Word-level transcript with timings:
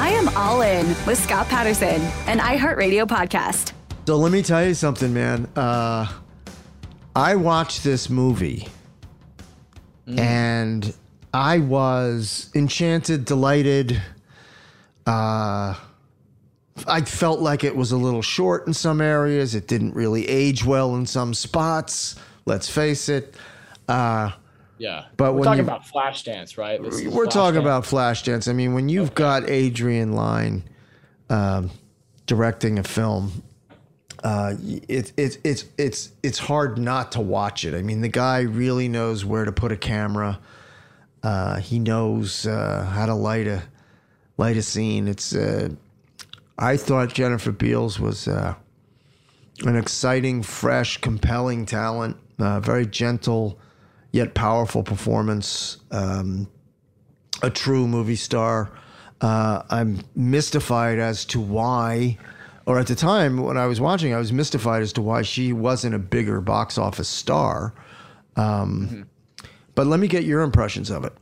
I 0.00 0.08
am 0.12 0.28
all 0.36 0.62
in 0.62 0.88
with 1.06 1.22
Scott 1.22 1.46
Patterson, 1.48 2.00
an 2.26 2.40
iHeartRadio 2.40 3.06
podcast. 3.06 3.72
So 4.06 4.16
let 4.16 4.32
me 4.32 4.42
tell 4.42 4.64
you 4.66 4.74
something, 4.74 5.14
man. 5.14 5.46
Uh, 5.54 6.08
I 7.14 7.36
watched 7.36 7.84
this 7.84 8.10
movie 8.10 8.66
and 10.08 10.92
I 11.34 11.58
was 11.58 12.50
enchanted, 12.54 13.24
delighted. 13.24 14.00
Uh, 15.06 15.74
I 16.86 17.00
felt 17.02 17.40
like 17.40 17.64
it 17.64 17.74
was 17.74 17.92
a 17.92 17.96
little 17.96 18.22
short 18.22 18.66
in 18.66 18.74
some 18.74 19.00
areas. 19.00 19.54
It 19.54 19.66
didn't 19.66 19.94
really 19.94 20.28
age 20.28 20.64
well 20.64 20.94
in 20.96 21.06
some 21.06 21.34
spots. 21.34 22.16
Let's 22.44 22.68
face 22.68 23.08
it. 23.08 23.34
Uh, 23.88 24.30
Yeah, 24.78 25.04
But 25.16 25.34
we're 25.34 25.44
talking 25.44 25.58
you- 25.58 25.64
about 25.70 25.84
Flashdance, 25.86 26.58
right? 26.58 26.80
We're 26.82 26.90
talking 27.26 27.60
Flashdance. 27.60 27.60
about 27.60 27.84
Flashdance. 27.84 28.48
I 28.48 28.52
mean, 28.52 28.74
when 28.74 28.88
you've 28.88 29.14
got 29.14 29.48
Adrian 29.48 30.12
Lyne 30.12 30.64
um, 31.30 31.70
directing 32.26 32.78
a 32.78 32.82
film, 32.82 33.42
uh, 34.24 34.54
it's 34.88 35.12
it's 35.16 35.38
it's 35.44 35.64
it's 35.78 36.10
it's 36.22 36.38
hard 36.38 36.78
not 36.78 37.12
to 37.12 37.20
watch 37.20 37.64
it. 37.64 37.74
I 37.74 37.82
mean, 37.82 38.00
the 38.00 38.08
guy 38.08 38.40
really 38.40 38.88
knows 38.88 39.24
where 39.24 39.44
to 39.44 39.52
put 39.52 39.70
a 39.72 39.76
camera. 39.76 40.38
Uh, 41.22 41.56
he 41.56 41.78
knows 41.78 42.46
uh, 42.46 42.84
how 42.92 43.06
to 43.06 43.14
light 43.14 43.46
a 43.46 43.62
light 44.36 44.56
a 44.56 44.62
scene. 44.62 45.08
It's. 45.08 45.34
Uh, 45.34 45.70
I 46.58 46.76
thought 46.76 47.14
Jennifer 47.14 47.50
Beals 47.50 47.98
was 47.98 48.28
uh, 48.28 48.54
an 49.64 49.76
exciting, 49.76 50.42
fresh, 50.42 50.98
compelling 50.98 51.66
talent. 51.66 52.16
Uh, 52.38 52.60
very 52.60 52.86
gentle, 52.86 53.58
yet 54.10 54.34
powerful 54.34 54.82
performance. 54.82 55.78
Um, 55.90 56.48
a 57.42 57.50
true 57.50 57.86
movie 57.86 58.16
star. 58.16 58.70
Uh, 59.20 59.62
I'm 59.70 60.00
mystified 60.16 60.98
as 60.98 61.24
to 61.26 61.40
why, 61.40 62.18
or 62.66 62.78
at 62.78 62.88
the 62.88 62.94
time 62.96 63.38
when 63.38 63.56
I 63.56 63.66
was 63.66 63.80
watching, 63.80 64.12
I 64.12 64.18
was 64.18 64.32
mystified 64.32 64.82
as 64.82 64.92
to 64.94 65.02
why 65.02 65.22
she 65.22 65.52
wasn't 65.52 65.94
a 65.94 65.98
bigger 65.98 66.40
box 66.40 66.78
office 66.78 67.08
star. 67.08 67.74
Um, 68.36 69.06
But 69.74 69.86
let 69.86 70.00
me 70.00 70.08
get 70.08 70.24
your 70.24 70.42
impressions 70.42 70.90
of 70.90 71.04
it. 71.04 71.12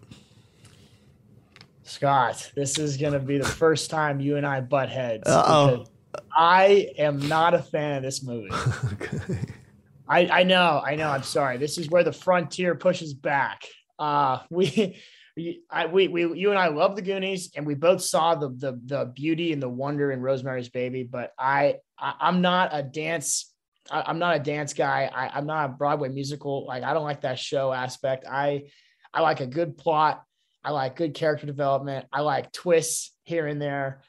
Scott, 1.82 2.50
this 2.54 2.78
is 2.78 2.96
going 2.96 3.12
to 3.12 3.18
be 3.18 3.38
the 3.38 3.44
first 3.44 3.90
time 3.90 4.20
you 4.20 4.36
and 4.36 4.46
I 4.46 4.60
butt 4.60 4.88
heads. 4.88 5.24
Uh-oh. 5.26 5.86
I 6.32 6.88
am 6.98 7.28
not 7.28 7.54
a 7.54 7.58
fan 7.58 7.96
of 7.96 8.02
this 8.02 8.22
movie. 8.22 8.50
I, 10.08 10.26
I 10.26 10.42
know, 10.42 10.82
I 10.84 10.96
know. 10.96 11.08
I'm 11.08 11.22
sorry. 11.22 11.56
This 11.56 11.78
is 11.78 11.88
where 11.88 12.02
the 12.02 12.12
frontier 12.12 12.74
pushes 12.74 13.14
back. 13.14 13.64
Uh, 13.98 14.40
we, 14.50 15.00
we, 15.36 15.62
I, 15.70 15.86
we, 15.86 16.08
we, 16.08 16.38
you 16.38 16.50
and 16.50 16.58
I 16.58 16.68
love 16.68 16.96
the 16.96 17.02
Goonies, 17.02 17.52
and 17.54 17.66
we 17.66 17.74
both 17.74 18.02
saw 18.02 18.34
the 18.34 18.48
the 18.48 18.80
the 18.84 19.12
beauty 19.14 19.52
and 19.52 19.62
the 19.62 19.68
wonder 19.68 20.10
in 20.10 20.20
Rosemary's 20.20 20.68
Baby. 20.68 21.04
But 21.04 21.32
I, 21.38 21.76
I 21.98 22.14
I'm 22.20 22.40
not 22.40 22.70
a 22.72 22.82
dance. 22.82 23.49
I, 23.90 24.02
I'm 24.06 24.18
not 24.18 24.36
a 24.36 24.40
dance 24.40 24.72
guy. 24.72 25.10
I, 25.12 25.28
I'm 25.36 25.46
not 25.46 25.70
a 25.70 25.72
Broadway 25.72 26.08
musical. 26.08 26.66
Like 26.66 26.82
I 26.82 26.94
don't 26.94 27.04
like 27.04 27.22
that 27.22 27.38
show 27.38 27.72
aspect. 27.72 28.26
I, 28.30 28.64
I 29.12 29.22
like 29.22 29.40
a 29.40 29.46
good 29.46 29.76
plot. 29.76 30.22
I 30.62 30.70
like 30.70 30.96
good 30.96 31.14
character 31.14 31.46
development. 31.46 32.06
I 32.12 32.20
like 32.20 32.52
twists 32.52 33.12
here 33.24 33.46
and 33.46 33.60
there. 33.60 34.02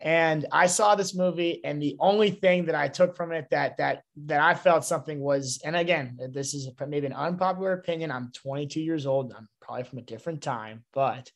And 0.00 0.46
I 0.50 0.66
saw 0.66 0.96
this 0.96 1.14
movie, 1.14 1.64
and 1.64 1.80
the 1.80 1.96
only 2.00 2.32
thing 2.32 2.66
that 2.66 2.74
I 2.74 2.88
took 2.88 3.14
from 3.14 3.30
it 3.30 3.46
that 3.52 3.76
that 3.76 4.02
that 4.24 4.40
I 4.40 4.54
felt 4.54 4.84
something 4.84 5.20
was, 5.20 5.60
and 5.64 5.76
again, 5.76 6.18
this 6.32 6.54
is 6.54 6.68
maybe 6.88 7.06
an 7.06 7.12
unpopular 7.12 7.72
opinion. 7.74 8.10
I'm 8.10 8.32
22 8.32 8.80
years 8.80 9.06
old. 9.06 9.32
I'm 9.32 9.48
probably 9.60 9.84
from 9.84 10.00
a 10.00 10.02
different 10.02 10.42
time, 10.42 10.82
but 10.92 11.30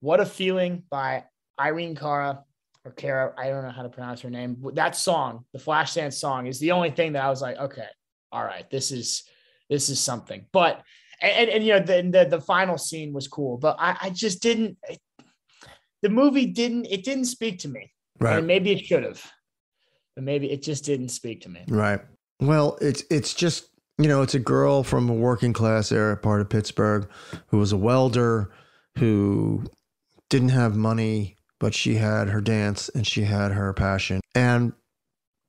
what 0.00 0.18
a 0.18 0.26
feeling 0.26 0.82
by 0.90 1.22
Irene 1.60 1.94
Cara 1.94 2.42
or 2.84 2.92
Kara, 2.92 3.32
I 3.38 3.48
don't 3.48 3.62
know 3.62 3.70
how 3.70 3.82
to 3.82 3.88
pronounce 3.88 4.20
her 4.22 4.30
name. 4.30 4.56
That 4.74 4.96
song, 4.96 5.44
the 5.52 5.58
Flashdance 5.58 6.14
song, 6.14 6.46
is 6.46 6.58
the 6.58 6.72
only 6.72 6.90
thing 6.90 7.12
that 7.12 7.24
I 7.24 7.30
was 7.30 7.42
like, 7.42 7.56
okay, 7.56 7.86
all 8.32 8.44
right, 8.44 8.68
this 8.70 8.90
is 8.90 9.24
this 9.70 9.88
is 9.88 10.00
something. 10.00 10.46
But 10.52 10.82
and 11.20 11.48
and, 11.48 11.64
you 11.64 11.74
know 11.74 11.80
the, 11.80 12.02
the 12.10 12.36
the 12.36 12.40
final 12.40 12.76
scene 12.76 13.12
was 13.12 13.28
cool, 13.28 13.56
but 13.58 13.76
I, 13.78 13.96
I 14.02 14.10
just 14.10 14.42
didn't. 14.42 14.76
The 16.02 16.08
movie 16.08 16.46
didn't 16.46 16.86
it 16.86 17.04
didn't 17.04 17.26
speak 17.26 17.60
to 17.60 17.68
me. 17.68 17.92
Right. 18.18 18.38
And 18.38 18.46
maybe 18.46 18.72
it 18.72 18.84
should 18.84 19.04
have, 19.04 19.24
but 20.14 20.24
maybe 20.24 20.50
it 20.50 20.62
just 20.62 20.84
didn't 20.84 21.10
speak 21.10 21.42
to 21.42 21.48
me. 21.48 21.64
Right. 21.68 22.00
Well, 22.40 22.76
it's 22.80 23.04
it's 23.10 23.34
just 23.34 23.68
you 23.98 24.08
know 24.08 24.22
it's 24.22 24.34
a 24.34 24.40
girl 24.40 24.82
from 24.82 25.08
a 25.08 25.14
working 25.14 25.52
class 25.52 25.92
area 25.92 26.16
part 26.16 26.40
of 26.40 26.48
Pittsburgh 26.48 27.08
who 27.48 27.58
was 27.58 27.70
a 27.70 27.76
welder 27.76 28.52
who 28.98 29.64
didn't 30.28 30.48
have 30.48 30.76
money 30.76 31.36
but 31.62 31.74
she 31.74 31.94
had 31.94 32.28
her 32.28 32.40
dance 32.40 32.88
and 32.88 33.06
she 33.06 33.22
had 33.22 33.52
her 33.52 33.72
passion. 33.72 34.20
And 34.34 34.72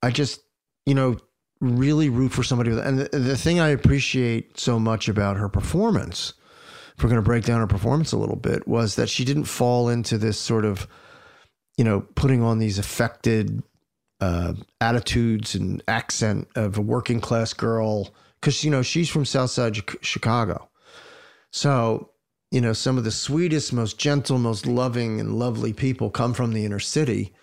I 0.04 0.12
just, 0.12 0.42
you 0.86 0.94
know, 0.94 1.18
really 1.60 2.07
root 2.07 2.31
for 2.31 2.44
somebody 2.44 2.69
with, 2.69 2.86
and 2.86 3.00
the, 3.00 3.18
the 3.18 3.36
thing 3.36 3.60
I 3.60 3.69
appreciate 3.69 4.60
so 4.60 4.77
much 4.77 5.10
about 5.10 5.38
her 5.38 5.50
performance, 5.50 6.33
if 6.95 7.04
we're 7.04 7.10
going 7.10 7.21
to 7.21 7.25
break 7.25 7.45
down 7.45 7.62
her 7.62 7.68
performance 7.68 8.12
a 8.12 8.19
little 8.19 8.36
bit, 8.36 8.68
was 8.68 8.95
that 8.95 9.10
she 9.10 9.25
didn't 9.25 9.45
fall 9.45 9.89
into 9.89 10.19
this 10.19 10.38
sort 10.38 10.65
of, 10.65 10.88
you 11.77 11.83
know, 11.83 12.01
putting 12.13 12.44
on 12.44 12.60
these 12.60 12.77
affected 12.77 13.63
uh, 14.21 14.54
attitudes 14.80 15.56
and 15.56 15.81
accent 15.88 16.48
of 16.56 16.77
a 16.77 16.81
working 16.81 17.21
class 17.21 17.54
girl. 17.56 18.13
Cause, 18.44 18.63
you 18.63 18.69
know, 18.69 18.83
she's 18.83 19.10
from 19.10 19.25
Southside 19.25 19.75
Chicago. 20.01 20.69
So 21.51 22.12
you 22.53 22.61
know, 22.61 22.71
some 22.71 23.00
of 23.00 23.03
the 23.03 23.09
sweetest, 23.09 23.73
most 23.73 23.97
gentle, 23.97 24.38
most 24.38 24.67
loving 24.67 25.19
and 25.19 25.39
lovely 25.39 25.73
people 25.73 26.11
come 26.11 26.35
from 26.35 26.53
the 26.53 26.65
inner 26.65 26.79
city. 26.79 27.33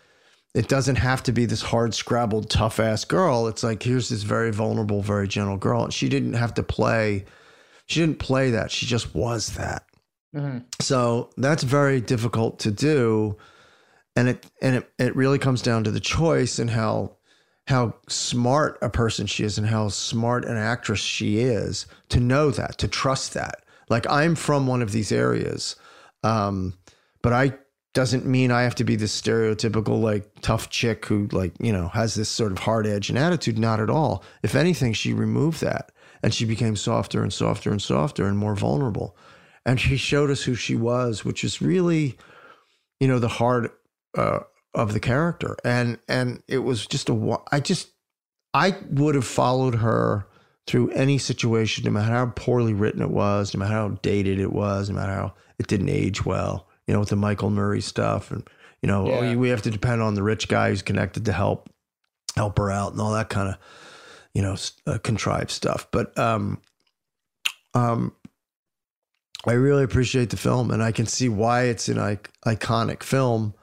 It 0.54 0.68
doesn't 0.68 0.96
have 0.96 1.20
to 1.24 1.32
be 1.32 1.46
this 1.46 1.62
hard 1.62 1.94
scrabbled, 1.94 2.48
tough 2.48 2.78
ass 2.78 3.04
girl. 3.04 3.48
It's 3.48 3.64
like, 3.64 3.82
here's 3.82 4.08
this 4.08 4.22
very 4.22 4.52
vulnerable, 4.52 5.02
very 5.02 5.26
gentle 5.26 5.56
girl. 5.56 5.82
And 5.82 5.92
she 5.92 6.08
didn't 6.08 6.34
have 6.34 6.54
to 6.54 6.62
play, 6.62 7.24
she 7.86 7.98
didn't 7.98 8.20
play 8.20 8.50
that. 8.50 8.70
She 8.70 8.86
just 8.86 9.12
was 9.12 9.48
that. 9.54 9.82
Mm-hmm. 10.32 10.58
So 10.78 11.30
that's 11.36 11.64
very 11.64 12.00
difficult 12.00 12.60
to 12.60 12.70
do. 12.70 13.36
And 14.14 14.28
it, 14.28 14.46
and 14.62 14.76
it, 14.76 14.92
it 15.00 15.16
really 15.16 15.40
comes 15.40 15.60
down 15.60 15.82
to 15.84 15.90
the 15.90 15.98
choice 15.98 16.60
and 16.60 16.70
how, 16.70 17.16
how 17.66 17.94
smart 18.08 18.78
a 18.80 18.88
person 18.88 19.26
she 19.26 19.42
is 19.42 19.58
and 19.58 19.66
how 19.66 19.88
smart 19.88 20.44
an 20.44 20.56
actress 20.56 21.00
she 21.00 21.40
is 21.40 21.86
to 22.10 22.20
know 22.20 22.52
that, 22.52 22.78
to 22.78 22.86
trust 22.86 23.34
that 23.34 23.64
like 23.90 24.08
I'm 24.08 24.34
from 24.34 24.66
one 24.66 24.80
of 24.80 24.92
these 24.92 25.12
areas, 25.12 25.76
um, 26.22 26.78
but 27.22 27.32
I 27.32 27.58
doesn't 27.92 28.24
mean 28.24 28.52
I 28.52 28.62
have 28.62 28.76
to 28.76 28.84
be 28.84 28.94
this 28.94 29.20
stereotypical 29.20 30.00
like 30.00 30.40
tough 30.42 30.70
chick 30.70 31.04
who 31.06 31.28
like 31.32 31.52
you 31.60 31.72
know 31.72 31.88
has 31.88 32.14
this 32.14 32.28
sort 32.28 32.52
of 32.52 32.58
hard 32.58 32.86
edge 32.86 33.10
and 33.10 33.18
attitude. 33.18 33.58
Not 33.58 33.80
at 33.80 33.90
all. 33.90 34.24
If 34.42 34.54
anything, 34.54 34.92
she 34.92 35.12
removed 35.12 35.60
that 35.60 35.90
and 36.22 36.32
she 36.32 36.44
became 36.44 36.76
softer 36.76 37.22
and 37.22 37.32
softer 37.32 37.70
and 37.70 37.82
softer 37.82 38.26
and 38.26 38.38
more 38.38 38.54
vulnerable. 38.54 39.16
And 39.66 39.80
she 39.80 39.96
showed 39.96 40.30
us 40.30 40.42
who 40.42 40.54
she 40.54 40.74
was, 40.74 41.24
which 41.24 41.44
is 41.44 41.60
really, 41.60 42.16
you 42.98 43.08
know, 43.08 43.18
the 43.18 43.28
heart 43.28 43.78
uh, 44.16 44.40
of 44.74 44.92
the 44.92 45.00
character. 45.00 45.56
And 45.64 45.98
and 46.08 46.42
it 46.48 46.58
was 46.58 46.86
just 46.86 47.08
a. 47.08 47.38
I 47.50 47.60
just 47.60 47.90
I 48.54 48.76
would 48.90 49.14
have 49.14 49.26
followed 49.26 49.76
her 49.76 50.26
through 50.66 50.90
any 50.90 51.18
situation, 51.18 51.84
no 51.84 51.90
matter 51.90 52.12
how 52.12 52.26
poorly 52.26 52.72
written 52.72 53.02
it 53.02 53.10
was, 53.10 53.54
no 53.54 53.58
matter 53.58 53.72
how 53.72 53.88
dated 54.02 54.38
it 54.38 54.52
was, 54.52 54.88
no 54.88 54.96
matter 54.96 55.12
how 55.12 55.34
it 55.58 55.66
didn't 55.66 55.88
age 55.88 56.24
well, 56.24 56.68
you 56.86 56.94
know, 56.94 57.00
with 57.00 57.08
the 57.08 57.16
Michael 57.16 57.50
Nouri 57.50 57.82
stuff. 57.82 58.30
And, 58.30 58.48
you 58.82 58.86
know, 58.86 59.22
yeah. 59.22 59.34
we 59.34 59.48
have 59.48 59.62
to 59.62 59.70
depend 59.70 60.02
on 60.02 60.14
the 60.14 60.22
rich 60.22 60.48
guy 60.48 60.70
who's 60.70 60.82
connected 60.82 61.24
to 61.24 61.32
help, 61.32 61.68
help 62.36 62.58
her 62.58 62.70
out 62.70 62.92
and 62.92 63.00
all 63.00 63.12
that 63.12 63.28
kind 63.28 63.48
of, 63.48 63.56
you 64.34 64.42
know, 64.42 64.56
uh, 64.86 64.98
contrived 64.98 65.50
stuff. 65.50 65.88
But, 65.90 66.16
um, 66.18 66.60
um, 67.74 68.14
I 69.46 69.52
really 69.52 69.84
appreciate 69.84 70.30
the 70.30 70.36
film 70.36 70.70
and 70.70 70.82
I 70.82 70.92
can 70.92 71.06
see 71.06 71.28
why 71.28 71.64
it's 71.64 71.88
an 71.88 71.96
iconic 72.44 73.02
film. 73.02 73.54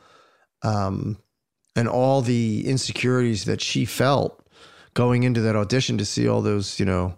Um, 0.63 1.19
and 1.75 1.88
all 1.88 2.23
the 2.23 2.67
insecurities 2.67 3.45
that 3.45 3.61
she 3.61 3.85
felt 3.85 4.44
going 4.97 5.21
into 5.21 5.41
that 5.41 5.55
audition 5.55 5.95
to 5.99 6.03
see 6.03 6.27
all 6.27 6.41
those, 6.41 6.79
you 6.79 6.85
know, 6.85 7.15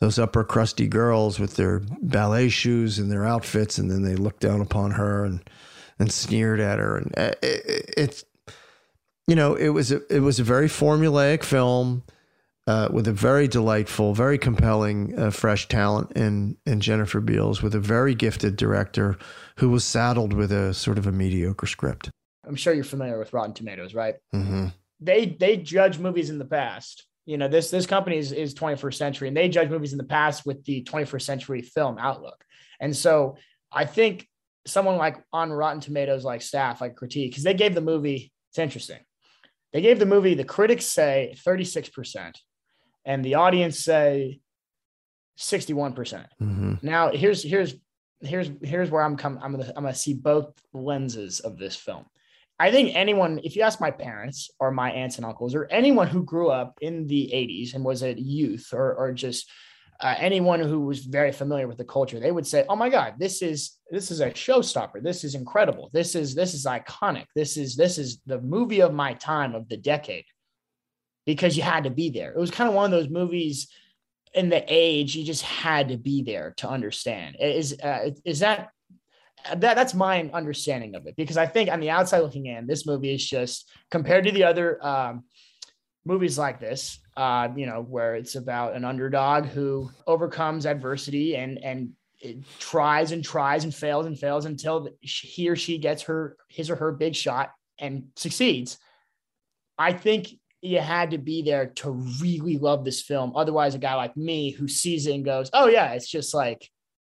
those 0.00 0.18
upper 0.18 0.42
crusty 0.42 0.88
girls 0.88 1.38
with 1.38 1.54
their 1.54 1.80
ballet 2.02 2.48
shoes 2.48 2.98
and 2.98 3.08
their 3.08 3.24
outfits, 3.24 3.78
and 3.78 3.88
then 3.88 4.02
they 4.02 4.16
looked 4.16 4.40
down 4.40 4.60
upon 4.60 4.90
her 4.90 5.24
and 5.24 5.48
and 6.00 6.10
sneered 6.10 6.58
at 6.58 6.80
her, 6.80 6.96
and 6.96 7.16
uh, 7.16 7.32
it, 7.42 7.94
it's, 7.96 8.24
you 9.28 9.36
know, 9.36 9.54
it 9.54 9.68
was 9.68 9.92
a 9.92 10.00
it 10.12 10.20
was 10.20 10.40
a 10.40 10.44
very 10.44 10.66
formulaic 10.66 11.44
film. 11.44 12.02
Uh, 12.66 12.88
with 12.92 13.08
a 13.08 13.12
very 13.12 13.48
delightful, 13.48 14.14
very 14.14 14.38
compelling, 14.38 15.18
uh, 15.18 15.30
fresh 15.30 15.66
talent 15.66 16.12
in 16.12 16.56
in 16.66 16.80
Jennifer 16.80 17.20
Beals, 17.20 17.62
with 17.62 17.74
a 17.74 17.80
very 17.80 18.14
gifted 18.14 18.56
director 18.56 19.16
who 19.56 19.70
was 19.70 19.84
saddled 19.84 20.32
with 20.32 20.52
a 20.52 20.74
sort 20.74 20.98
of 20.98 21.06
a 21.06 21.10
mediocre 21.10 21.66
script. 21.66 22.10
I'm 22.46 22.54
sure 22.54 22.72
you're 22.72 22.84
familiar 22.84 23.18
with 23.18 23.32
Rotten 23.32 23.54
Tomatoes, 23.54 23.94
right? 23.94 24.16
Mm-hmm. 24.34 24.66
They 25.00 25.26
they 25.26 25.56
judge 25.56 25.98
movies 25.98 26.30
in 26.30 26.38
the 26.38 26.44
past 26.44 27.06
you 27.30 27.38
know 27.38 27.46
this 27.46 27.70
this 27.70 27.86
company 27.86 28.18
is, 28.18 28.32
is 28.32 28.54
21st 28.54 28.94
century 28.94 29.28
and 29.28 29.36
they 29.36 29.48
judge 29.48 29.70
movies 29.70 29.92
in 29.92 29.98
the 29.98 30.04
past 30.04 30.44
with 30.44 30.64
the 30.64 30.82
21st 30.82 31.22
century 31.22 31.62
film 31.62 31.96
outlook. 31.98 32.44
And 32.80 32.94
so 32.96 33.36
i 33.72 33.84
think 33.84 34.26
someone 34.66 34.96
like 34.96 35.16
on 35.32 35.52
rotten 35.52 35.80
tomatoes 35.80 36.24
like 36.24 36.42
staff 36.42 36.80
like 36.80 36.96
critique 36.96 37.30
because 37.30 37.44
they 37.44 37.54
gave 37.54 37.74
the 37.74 37.80
movie 37.80 38.32
it's 38.50 38.58
interesting. 38.58 38.98
They 39.72 39.80
gave 39.80 40.00
the 40.00 40.06
movie 40.06 40.34
the 40.34 40.42
critics 40.42 40.86
say 40.86 41.36
36% 41.46 42.34
and 43.04 43.24
the 43.24 43.36
audience 43.36 43.78
say 43.78 44.40
61%. 45.38 45.94
Mm 45.94 46.26
hmm 46.40 46.74
now 46.82 47.10
here's 47.10 47.42
here's 47.44 47.76
here's 48.20 48.50
here's 48.62 48.90
where 48.90 49.02
i'm 49.02 49.16
coming 49.16 49.40
i'm 49.42 49.52
gonna 49.52 49.72
i'm 49.76 49.84
gonna 49.84 49.94
see 49.94 50.14
both 50.14 50.52
lenses 50.72 51.40
of 51.40 51.56
this 51.56 51.76
film 51.76 52.04
I 52.60 52.70
think 52.70 52.94
anyone, 52.94 53.40
if 53.42 53.56
you 53.56 53.62
ask 53.62 53.80
my 53.80 53.90
parents 53.90 54.50
or 54.60 54.70
my 54.70 54.92
aunts 54.92 55.16
and 55.16 55.24
uncles 55.24 55.54
or 55.54 55.66
anyone 55.70 56.08
who 56.08 56.22
grew 56.22 56.50
up 56.50 56.76
in 56.82 57.06
the 57.06 57.30
80s 57.32 57.74
and 57.74 57.82
was 57.82 58.02
a 58.02 58.12
youth 58.20 58.74
or, 58.74 58.94
or 58.94 59.12
just 59.12 59.50
uh, 59.98 60.14
anyone 60.18 60.60
who 60.60 60.80
was 60.80 61.00
very 61.00 61.32
familiar 61.32 61.66
with 61.66 61.78
the 61.78 61.84
culture, 61.84 62.20
they 62.20 62.30
would 62.30 62.46
say, 62.46 62.66
"Oh 62.68 62.76
my 62.76 62.90
God, 62.90 63.14
this 63.18 63.40
is 63.40 63.78
this 63.90 64.10
is 64.10 64.20
a 64.20 64.30
showstopper. 64.30 65.02
This 65.02 65.24
is 65.24 65.34
incredible. 65.34 65.90
This 65.92 66.14
is 66.14 66.34
this 66.34 66.54
is 66.54 66.66
iconic. 66.66 67.26
This 67.34 67.56
is 67.56 67.76
this 67.76 67.98
is 67.98 68.20
the 68.24 68.40
movie 68.40 68.80
of 68.80 68.94
my 68.94 69.14
time 69.14 69.54
of 69.54 69.68
the 69.68 69.76
decade." 69.76 70.24
Because 71.26 71.56
you 71.56 71.62
had 71.62 71.84
to 71.84 71.90
be 71.90 72.08
there. 72.08 72.32
It 72.32 72.38
was 72.38 72.50
kind 72.50 72.68
of 72.68 72.74
one 72.74 72.86
of 72.86 72.90
those 72.90 73.10
movies 73.10 73.68
in 74.32 74.48
the 74.48 74.64
age 74.66 75.14
you 75.14 75.24
just 75.24 75.42
had 75.42 75.88
to 75.88 75.98
be 75.98 76.22
there 76.22 76.54
to 76.58 76.68
understand. 76.68 77.36
Is 77.38 77.78
uh, 77.78 78.10
is 78.24 78.40
that 78.40 78.70
that 79.56 79.74
that's 79.74 79.94
my 79.94 80.30
understanding 80.32 80.94
of 80.94 81.06
it 81.06 81.16
because 81.16 81.36
I 81.36 81.46
think 81.46 81.70
on 81.70 81.80
the 81.80 81.90
outside 81.90 82.20
looking 82.20 82.46
in, 82.46 82.66
this 82.66 82.86
movie 82.86 83.14
is 83.14 83.26
just 83.26 83.70
compared 83.90 84.24
to 84.24 84.32
the 84.32 84.44
other 84.44 84.84
um, 84.84 85.24
movies 86.04 86.38
like 86.38 86.60
this, 86.60 86.98
uh, 87.16 87.48
you 87.56 87.66
know, 87.66 87.82
where 87.82 88.14
it's 88.14 88.34
about 88.34 88.74
an 88.74 88.84
underdog 88.84 89.46
who 89.46 89.90
overcomes 90.06 90.66
adversity 90.66 91.36
and 91.36 91.58
and 91.58 91.90
tries 92.58 93.12
and 93.12 93.24
tries 93.24 93.64
and 93.64 93.74
fails 93.74 94.06
and 94.06 94.18
fails 94.18 94.44
until 94.44 94.88
he 95.00 95.48
or 95.48 95.56
she 95.56 95.78
gets 95.78 96.02
her 96.02 96.36
his 96.48 96.70
or 96.70 96.76
her 96.76 96.92
big 96.92 97.14
shot 97.14 97.50
and 97.78 98.04
succeeds. 98.16 98.78
I 99.78 99.92
think 99.92 100.28
you 100.60 100.80
had 100.80 101.12
to 101.12 101.18
be 101.18 101.42
there 101.42 101.68
to 101.76 101.90
really 102.20 102.58
love 102.58 102.84
this 102.84 103.00
film. 103.00 103.32
Otherwise, 103.34 103.74
a 103.74 103.78
guy 103.78 103.94
like 103.94 104.14
me 104.16 104.50
who 104.50 104.68
sees 104.68 105.06
it 105.06 105.14
and 105.14 105.24
goes, 105.24 105.50
"Oh 105.52 105.68
yeah, 105.68 105.92
it's 105.92 106.10
just 106.10 106.34
like 106.34 106.68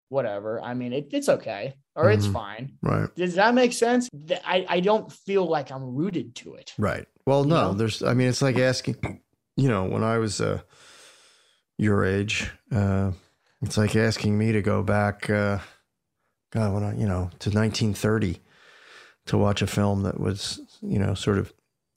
whatever." 0.10 0.62
I 0.62 0.74
mean, 0.74 0.94
it, 0.94 1.10
it's 1.12 1.30
okay 1.30 1.76
or 1.96 2.06
mm-hmm. 2.06 2.18
it's 2.18 2.28
fine. 2.28 2.78
Right. 2.82 3.14
Does 3.16 3.36
that 3.36 3.54
make 3.54 3.74
sense? 3.74 4.10
I, 4.46 4.66
I 4.68 4.80
don't 4.82 5.12
feel 5.12 5.46
like 5.46 5.72
I'm 5.72 5.96
rooted 5.96 6.36
to 6.36 6.56
it. 6.56 6.74
Right. 6.78 7.08
Well, 7.26 7.44
no, 7.44 7.70
know? 7.70 7.74
there's, 7.74 8.04
I 8.04 8.14
mean, 8.14 8.28
it's 8.28 8.42
like 8.42 8.58
asking, 8.58 9.22
you 9.58 9.70
know, 9.70 9.86
when 9.86 10.04
I 10.04 10.18
was 10.18 10.42
uh, 10.42 10.62
your 11.78 12.06
age, 12.06 12.52
uh, 12.72 13.12
it's 13.62 13.78
like 13.78 13.96
asking 13.96 14.38
me 14.38 14.52
to 14.52 14.62
go 14.62 14.84
back, 14.84 15.30
uh, 15.30 15.60
God, 16.52 16.74
when 16.74 16.84
I, 16.84 16.94
you 16.96 17.08
know, 17.08 17.30
to 17.40 17.50
1930 17.50 18.42
to 19.28 19.38
watch 19.38 19.62
a 19.62 19.68
film 19.68 20.04
that 20.04 20.20
was, 20.20 20.60
you 20.82 21.00
know, 21.00 21.14
sort 21.14 21.40
of 21.40 21.54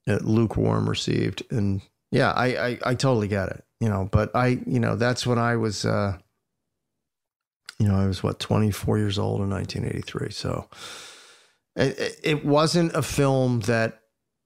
uh, 0.07 0.19
lukewarm 0.21 0.89
received. 0.89 1.43
And 1.51 1.81
yeah, 2.11 2.31
I, 2.31 2.45
I, 2.47 2.79
I 2.85 2.95
totally 2.95 3.27
get 3.27 3.49
it, 3.49 3.63
you 3.79 3.89
know, 3.89 4.09
but 4.11 4.35
I, 4.35 4.59
you 4.65 4.79
know, 4.79 4.95
that's 4.95 5.27
when 5.27 5.37
I 5.37 5.57
was, 5.57 5.85
uh, 5.85 6.17
you 7.79 7.87
know, 7.87 7.97
I 7.97 8.05
was 8.07 8.21
what 8.23 8.39
24 8.39 8.97
years 8.97 9.17
old 9.17 9.41
in 9.41 9.49
1983. 9.49 10.31
So 10.31 10.67
it, 11.75 12.19
it 12.23 12.45
wasn't 12.45 12.93
a 12.93 13.01
film 13.01 13.61
that 13.61 14.01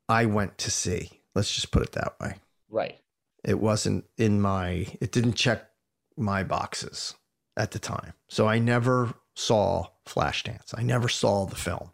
I 0.07 0.25
went 0.25 0.57
to 0.59 0.71
see. 0.71 1.21
Let's 1.35 1.53
just 1.53 1.71
put 1.71 1.83
it 1.83 1.93
that 1.93 2.15
way. 2.21 2.35
Right. 2.69 2.99
It 3.43 3.59
wasn't 3.59 4.05
in 4.17 4.39
my. 4.39 4.87
It 5.01 5.11
didn't 5.11 5.33
check 5.33 5.69
my 6.15 6.43
boxes 6.43 7.15
at 7.57 7.71
the 7.71 7.79
time. 7.79 8.13
So 8.29 8.47
I 8.47 8.59
never 8.59 9.13
saw 9.35 9.87
Flashdance. 10.07 10.73
I 10.77 10.83
never 10.83 11.09
saw 11.09 11.45
the 11.45 11.55
film. 11.55 11.91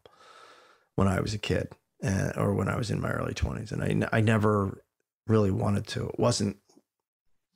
when 0.96 1.08
I 1.08 1.22
was 1.22 1.34
a 1.34 1.38
kid 1.38 1.70
uh, 2.04 2.34
or 2.36 2.54
when 2.54 2.68
I 2.68 2.76
was 2.78 2.92
in 2.92 3.00
my 3.00 3.12
early 3.12 3.34
20s. 3.34 3.72
And 3.72 4.04
I, 4.04 4.18
I 4.18 4.22
never 4.22 4.84
really 5.28 5.52
wanted 5.52 5.88
to. 5.88 6.10
It 6.10 6.20
wasn't, 6.20 6.58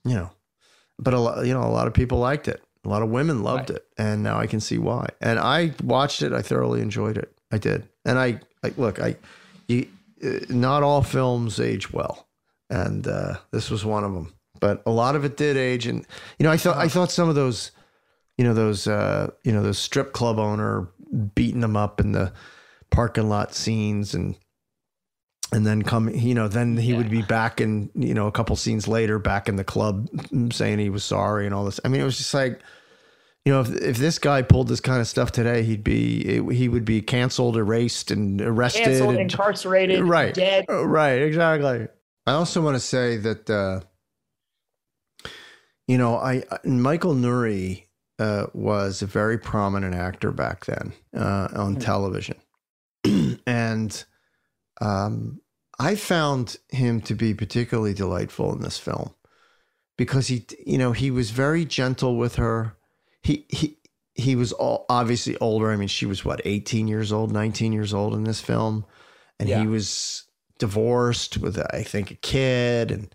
you 0.06 0.16
know, 0.16 0.32
but 0.98 1.14
a 1.14 1.20
lot, 1.20 1.46
you 1.46 1.54
know, 1.54 1.64
a 1.64 1.68
lot 1.68 1.88
of 1.88 1.94
people 1.94 2.20
liked 2.20 2.48
it. 2.48 2.62
A 2.86 2.90
lot 2.90 3.02
of 3.02 3.10
women 3.10 3.44
loved 3.44 3.70
Right. 3.70 3.78
it. 3.78 3.86
And 3.98 4.24
now 4.24 4.40
I 4.40 4.48
can 4.48 4.60
see 4.60 4.78
why. 4.78 5.08
And 5.22 5.40
I 5.40 5.74
watched 5.84 6.22
it. 6.22 6.34
I 6.34 6.42
thoroughly 6.42 6.82
enjoyed 6.82 7.18
it. 7.18 7.32
I 7.52 7.58
did. 7.58 7.88
And 8.06 8.20
I, 8.20 8.40
like, 8.62 8.78
look, 8.78 9.02
I, 9.02 9.16
you, 9.68 9.88
uh, 10.24 10.40
not 10.50 10.84
all 10.84 11.02
films 11.02 11.60
age 11.60 11.94
well. 11.94 12.28
And 12.70 13.08
uh, 13.08 13.36
this 13.52 13.70
was 13.70 13.86
one 13.86 14.04
of 14.04 14.14
them. 14.14 14.34
But 14.60 14.82
a 14.86 14.92
lot 14.92 15.16
of 15.16 15.24
it 15.24 15.38
did 15.38 15.56
age. 15.58 15.88
And, 15.88 16.06
you 16.40 16.44
know, 16.46 16.52
I 16.52 16.58
thought, 16.58 16.78
I 16.78 16.88
thought 16.88 17.12
some 17.12 17.30
of 17.30 17.36
those, 17.36 17.72
you 18.38 18.44
know, 18.44 18.54
those, 18.54 18.88
uh, 18.88 19.32
you 19.44 19.52
know, 19.52 19.64
those 19.64 19.78
strip 19.78 20.12
club 20.14 20.40
owner 20.40 20.90
beating 21.36 21.62
them 21.62 21.78
up 21.78 22.00
in 22.02 22.12
the 22.12 22.34
parking 22.90 23.30
lot 23.30 23.54
scenes 23.54 24.14
and, 24.14 24.36
and 25.54 25.66
then 25.66 25.84
come, 25.84 26.10
you 26.10 26.34
know, 26.34 26.48
then 26.48 26.76
he 26.78 26.94
would 26.94 27.10
be 27.10 27.22
back 27.22 27.62
in, 27.62 27.90
you 27.94 28.14
know, 28.14 28.26
a 28.28 28.32
couple 28.32 28.56
scenes 28.56 28.88
later, 28.88 29.20
back 29.20 29.48
in 29.48 29.56
the 29.56 29.64
club 29.64 30.10
saying 30.52 30.80
he 30.80 30.90
was 30.90 31.04
sorry 31.04 31.46
and 31.46 31.54
all 31.54 31.64
this. 31.64 31.80
I 31.86 31.90
mean, 31.90 32.02
it 32.02 32.06
was 32.06 32.18
just 32.18 32.34
like, 32.34 32.60
you 33.46 33.54
know, 33.54 33.62
if, 33.62 33.70
if 33.70 33.98
this 33.98 34.18
guy 34.20 34.42
pulled 34.42 34.68
this 34.68 34.80
kind 34.80 35.00
of 35.00 35.08
stuff 35.08 35.32
today, 35.32 35.64
he'd 35.64 35.84
be, 35.84 36.42
he 36.54 36.68
would 36.68 36.86
be 36.86 37.02
canceled, 37.02 37.56
erased, 37.56 38.10
and 38.10 38.42
arrested. 38.42 38.86
Canceled, 38.86 39.12
and- 39.12 39.20
incarcerated, 39.32 40.02
right, 40.04 40.34
dead. 40.34 40.66
Uh, 40.68 40.88
right, 40.88 41.22
exactly. 41.22 41.88
I 42.26 42.32
also 42.32 42.62
want 42.62 42.76
to 42.76 42.80
say 42.80 43.18
that, 43.18 43.50
uh, 43.50 43.82
you 45.88 45.98
know, 45.98 46.16
I 46.16 46.44
Michael 46.64 47.14
Nouri 47.14 47.84
uh, 48.18 48.48
was 48.54 49.02
a 49.02 49.06
very 49.06 49.38
prominent 49.38 49.94
actor 49.94 50.32
back 50.32 50.66
then 50.66 50.94
uh, 51.14 51.50
on 51.54 51.76
television, 51.76 52.38
and 53.46 54.06
um, 54.80 55.42
I 55.80 55.96
found 55.96 56.58
him 56.70 57.02
to 57.02 57.16
be 57.16 57.34
particularly 57.34 57.94
delightful 57.94 58.54
in 58.54 58.62
this 58.62 58.78
film 58.78 59.14
because 59.98 60.28
he, 60.28 60.46
you 60.66 60.78
know, 60.78 60.92
he 60.92 61.12
was 61.12 61.32
very 61.32 61.66
gentle 61.66 62.18
with 62.18 62.36
her. 62.36 62.78
He 63.22 63.46
he 63.50 63.78
he 64.16 64.36
was 64.36 64.52
all 64.52 64.86
obviously 64.90 65.38
older. 65.40 65.72
I 65.72 65.76
mean, 65.76 65.88
she 65.88 66.06
was 66.06 66.24
what 66.24 66.42
eighteen 66.46 66.88
years 66.88 67.12
old, 67.12 67.32
nineteen 67.32 67.74
years 67.74 67.94
old 67.94 68.14
in 68.14 68.24
this 68.24 68.42
film, 68.42 68.86
and 69.40 69.50
Yeah. 69.50 69.62
he 69.62 69.68
was 69.68 70.26
divorced 70.60 71.38
with 71.38 71.60
I 71.74 71.84
think 71.84 72.12
a 72.12 72.16
kid, 72.16 72.92
and 72.92 73.14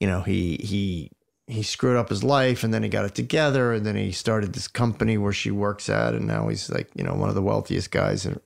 you 0.00 0.06
know 0.06 0.20
he 0.22 0.56
he 0.56 1.10
he 1.46 1.62
screwed 1.62 1.96
up 1.96 2.08
his 2.10 2.22
life, 2.24 2.64
and 2.64 2.74
then 2.74 2.82
he 2.82 2.88
got 2.88 3.04
it 3.04 3.14
together, 3.14 3.72
and 3.72 3.86
then 3.86 3.96
he 3.96 4.12
started 4.12 4.52
this 4.52 4.68
company 4.68 5.16
where 5.18 5.32
she 5.32 5.50
works 5.50 5.88
at, 5.88 6.14
and 6.14 6.26
now 6.26 6.48
he's 6.48 6.68
like 6.70 6.90
you 6.94 7.04
know 7.04 7.14
one 7.14 7.28
of 7.28 7.34
the 7.34 7.42
wealthiest 7.42 7.90
guys 7.90 8.26
in 8.26 8.38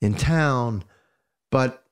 in 0.00 0.14
town, 0.14 0.84
but 1.50 1.82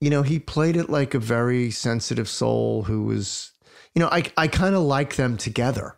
you 0.00 0.10
know, 0.10 0.22
he 0.22 0.38
played 0.38 0.76
it 0.76 0.90
like 0.90 1.14
a 1.14 1.18
very 1.18 1.70
sensitive 1.70 2.28
soul 2.28 2.82
who 2.82 3.04
was, 3.04 3.52
you 3.94 4.00
know, 4.00 4.08
I, 4.08 4.24
I 4.36 4.48
kind 4.48 4.74
of 4.74 4.82
like 4.82 5.16
them 5.16 5.36
together 5.36 5.96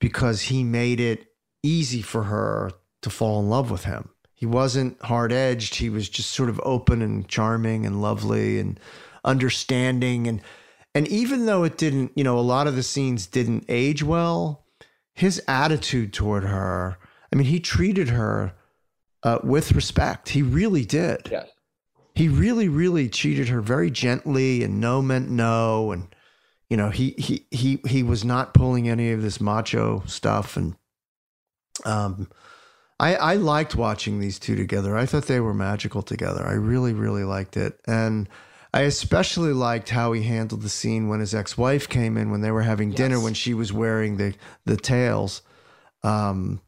because 0.00 0.42
he 0.42 0.64
made 0.64 1.00
it 1.00 1.26
easy 1.62 2.02
for 2.02 2.24
her 2.24 2.70
to 3.02 3.10
fall 3.10 3.40
in 3.40 3.48
love 3.48 3.70
with 3.70 3.84
him. 3.84 4.08
He 4.34 4.46
wasn't 4.46 5.00
hard 5.02 5.32
edged. 5.32 5.76
He 5.76 5.90
was 5.90 6.08
just 6.08 6.30
sort 6.30 6.48
of 6.48 6.60
open 6.64 7.02
and 7.02 7.28
charming 7.28 7.84
and 7.84 8.00
lovely 8.00 8.58
and 8.58 8.80
understanding. 9.24 10.26
And, 10.26 10.40
and 10.94 11.06
even 11.08 11.46
though 11.46 11.62
it 11.62 11.76
didn't, 11.76 12.12
you 12.16 12.24
know, 12.24 12.38
a 12.38 12.40
lot 12.40 12.66
of 12.66 12.74
the 12.74 12.82
scenes 12.82 13.26
didn't 13.26 13.66
age 13.68 14.02
well, 14.02 14.64
his 15.14 15.42
attitude 15.46 16.12
toward 16.12 16.44
her, 16.44 16.96
I 17.32 17.36
mean, 17.36 17.46
he 17.46 17.60
treated 17.60 18.08
her 18.08 18.54
uh, 19.22 19.38
with 19.44 19.72
respect. 19.72 20.30
He 20.30 20.42
really 20.42 20.84
did 20.84 21.28
Yes. 21.30 21.48
He 22.14 22.28
really 22.28 22.68
really 22.68 23.08
treated 23.08 23.48
her 23.48 23.60
very 23.60 23.90
gently 23.90 24.62
and 24.62 24.80
no 24.80 25.02
meant 25.02 25.30
no. 25.30 25.92
And 25.92 26.14
you 26.68 26.76
know 26.76 26.90
he 26.90 27.10
he 27.18 27.46
he 27.50 27.80
he 27.86 28.02
was 28.02 28.24
not 28.24 28.54
pulling 28.54 28.88
any 28.88 29.12
of 29.12 29.22
this 29.22 29.40
macho 29.40 30.02
stuff. 30.06 30.56
And 30.56 30.76
um 31.84 32.28
i 32.98 33.14
i 33.14 33.34
liked 33.34 33.74
watching 33.74 34.20
these 34.20 34.38
two 34.38 34.56
together. 34.56 34.96
I 34.96 35.06
thought 35.06 35.24
they 35.26 35.40
were 35.40 35.54
magical 35.54 36.02
together. 36.02 36.46
I 36.46 36.52
really 36.52 36.92
really 36.92 37.24
liked 37.24 37.56
it. 37.56 37.80
And 37.86 38.28
i 38.72 38.82
especially 38.82 39.52
liked 39.52 39.88
how 39.90 40.12
he 40.12 40.22
handled 40.22 40.62
the 40.62 40.68
scene 40.68 41.08
when 41.08 41.20
his 41.20 41.34
ex-wife 41.34 41.88
came 41.88 42.16
in 42.16 42.30
when 42.30 42.40
they 42.40 42.52
were 42.52 42.62
having 42.62 42.90
dinner 42.90 43.18
when 43.20 43.34
she 43.34 43.54
was 43.54 43.72
wearing 43.72 44.16
the 44.16 44.34
the 44.64 44.76
tails 44.76 45.42
um 46.04 46.60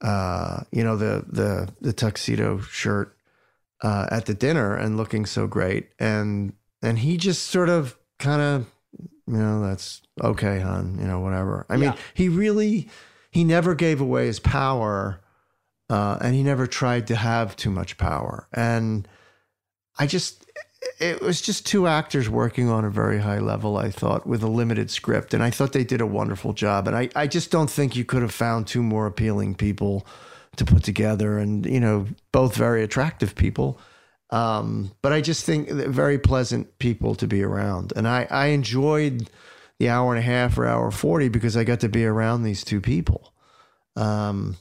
uh 0.00 0.62
you 0.70 0.84
know 0.84 0.96
the 0.96 1.24
the 1.28 1.68
the 1.80 1.92
tuxedo 1.92 2.60
shirt 2.60 3.17
uh, 3.82 4.06
at 4.10 4.26
the 4.26 4.34
dinner 4.34 4.74
and 4.74 4.96
looking 4.96 5.26
so 5.26 5.46
great, 5.46 5.90
and 5.98 6.52
and 6.82 6.98
he 6.98 7.16
just 7.16 7.46
sort 7.46 7.68
of 7.68 7.96
kind 8.18 8.40
of, 8.40 8.66
you 9.26 9.36
know, 9.36 9.62
that's 9.62 10.02
okay, 10.22 10.60
hon, 10.60 10.98
you 11.00 11.06
know, 11.06 11.20
whatever. 11.20 11.66
I 11.68 11.76
mean, 11.76 11.94
he 12.14 12.28
really, 12.28 12.88
he 13.30 13.44
never 13.44 13.74
gave 13.74 14.00
away 14.00 14.26
his 14.26 14.40
power, 14.40 15.20
uh, 15.90 16.18
and 16.20 16.34
he 16.34 16.42
never 16.42 16.66
tried 16.66 17.06
to 17.08 17.16
have 17.16 17.56
too 17.56 17.70
much 17.70 17.96
power, 17.98 18.48
and 18.52 19.06
I 19.98 20.06
just. 20.06 20.44
It 21.00 21.20
was 21.20 21.40
just 21.40 21.66
two 21.66 21.88
actors 21.88 22.28
working 22.28 22.68
on 22.68 22.84
a 22.84 22.90
very 22.90 23.18
high 23.18 23.40
level, 23.40 23.76
I 23.76 23.90
thought, 23.90 24.28
with 24.28 24.44
a 24.44 24.48
limited 24.48 24.92
script. 24.92 25.34
And 25.34 25.42
I 25.42 25.50
thought 25.50 25.72
they 25.72 25.82
did 25.82 26.00
a 26.00 26.06
wonderful 26.06 26.52
job. 26.52 26.86
And 26.86 26.96
I, 26.96 27.08
I 27.16 27.26
just 27.26 27.50
don't 27.50 27.68
think 27.68 27.96
you 27.96 28.04
could 28.04 28.22
have 28.22 28.32
found 28.32 28.68
two 28.68 28.82
more 28.82 29.06
appealing 29.06 29.56
people 29.56 30.06
to 30.58 30.64
put 30.64 30.82
together 30.82 31.38
and 31.38 31.66
you 31.66 31.80
know 31.80 32.06
both 32.32 32.54
very 32.54 32.82
attractive 32.82 33.34
people 33.34 33.80
um, 34.30 34.92
but 35.02 35.12
i 35.12 35.20
just 35.20 35.44
think 35.44 35.70
very 35.70 36.18
pleasant 36.18 36.78
people 36.78 37.14
to 37.14 37.26
be 37.26 37.42
around 37.42 37.92
and 37.96 38.06
i 38.06 38.26
i 38.30 38.46
enjoyed 38.48 39.30
the 39.78 39.88
hour 39.88 40.12
and 40.12 40.18
a 40.18 40.22
half 40.22 40.58
or 40.58 40.66
hour 40.66 40.90
40 40.90 41.28
because 41.28 41.56
i 41.56 41.64
got 41.64 41.80
to 41.80 41.88
be 41.88 42.04
around 42.04 42.42
these 42.42 42.64
two 42.64 42.80
people 42.80 43.32
um, 43.96 44.56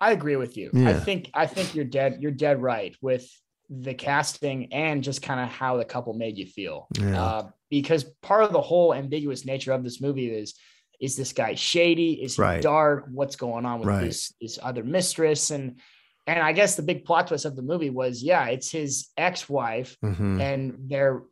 I 0.00 0.12
agree 0.12 0.36
with 0.36 0.56
you. 0.56 0.70
I 0.74 0.94
think 0.94 1.30
I 1.34 1.46
think 1.46 1.74
you're 1.74 1.84
dead. 1.84 2.18
You're 2.20 2.30
dead 2.30 2.62
right 2.62 2.96
with 3.02 3.30
the 3.68 3.94
casting 3.94 4.72
and 4.72 5.04
just 5.04 5.22
kind 5.22 5.40
of 5.40 5.48
how 5.48 5.76
the 5.76 5.84
couple 5.84 6.14
made 6.14 6.38
you 6.38 6.46
feel. 6.46 6.88
Yeah. 6.98 7.22
Uh, 7.22 7.50
because 7.70 8.04
part 8.22 8.42
of 8.42 8.52
the 8.52 8.60
whole 8.60 8.92
ambiguous 8.92 9.44
nature 9.44 9.72
of 9.72 9.84
this 9.84 10.00
movie 10.00 10.28
is 10.28 10.54
is 11.00 11.16
this 11.16 11.32
guy 11.32 11.54
shady? 11.54 12.22
Is 12.22 12.36
he 12.36 12.42
Right. 12.42 12.62
dark? 12.62 13.06
What's 13.10 13.36
going 13.36 13.64
on 13.66 13.80
with 13.80 13.88
Right. 13.88 14.04
his 14.04 14.34
his 14.40 14.58
other 14.62 14.84
mistress? 14.84 15.50
And 15.50 15.80
and 16.26 16.38
I 16.38 16.52
guess 16.52 16.76
the 16.76 16.82
big 16.82 17.04
plot 17.04 17.28
twist 17.28 17.44
of 17.44 17.56
the 17.56 17.62
movie 17.62 17.90
was 17.90 18.22
yeah, 18.22 18.46
it's 18.46 18.70
his 18.70 19.08
ex 19.16 19.48
wife 19.48 19.96
mhm. 20.04 20.40
and 20.40 20.88
their 20.88 21.22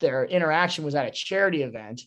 their 0.00 0.24
interaction 0.24 0.84
was 0.84 0.94
at 0.94 1.06
a 1.06 1.10
charity 1.10 1.62
event 1.62 2.02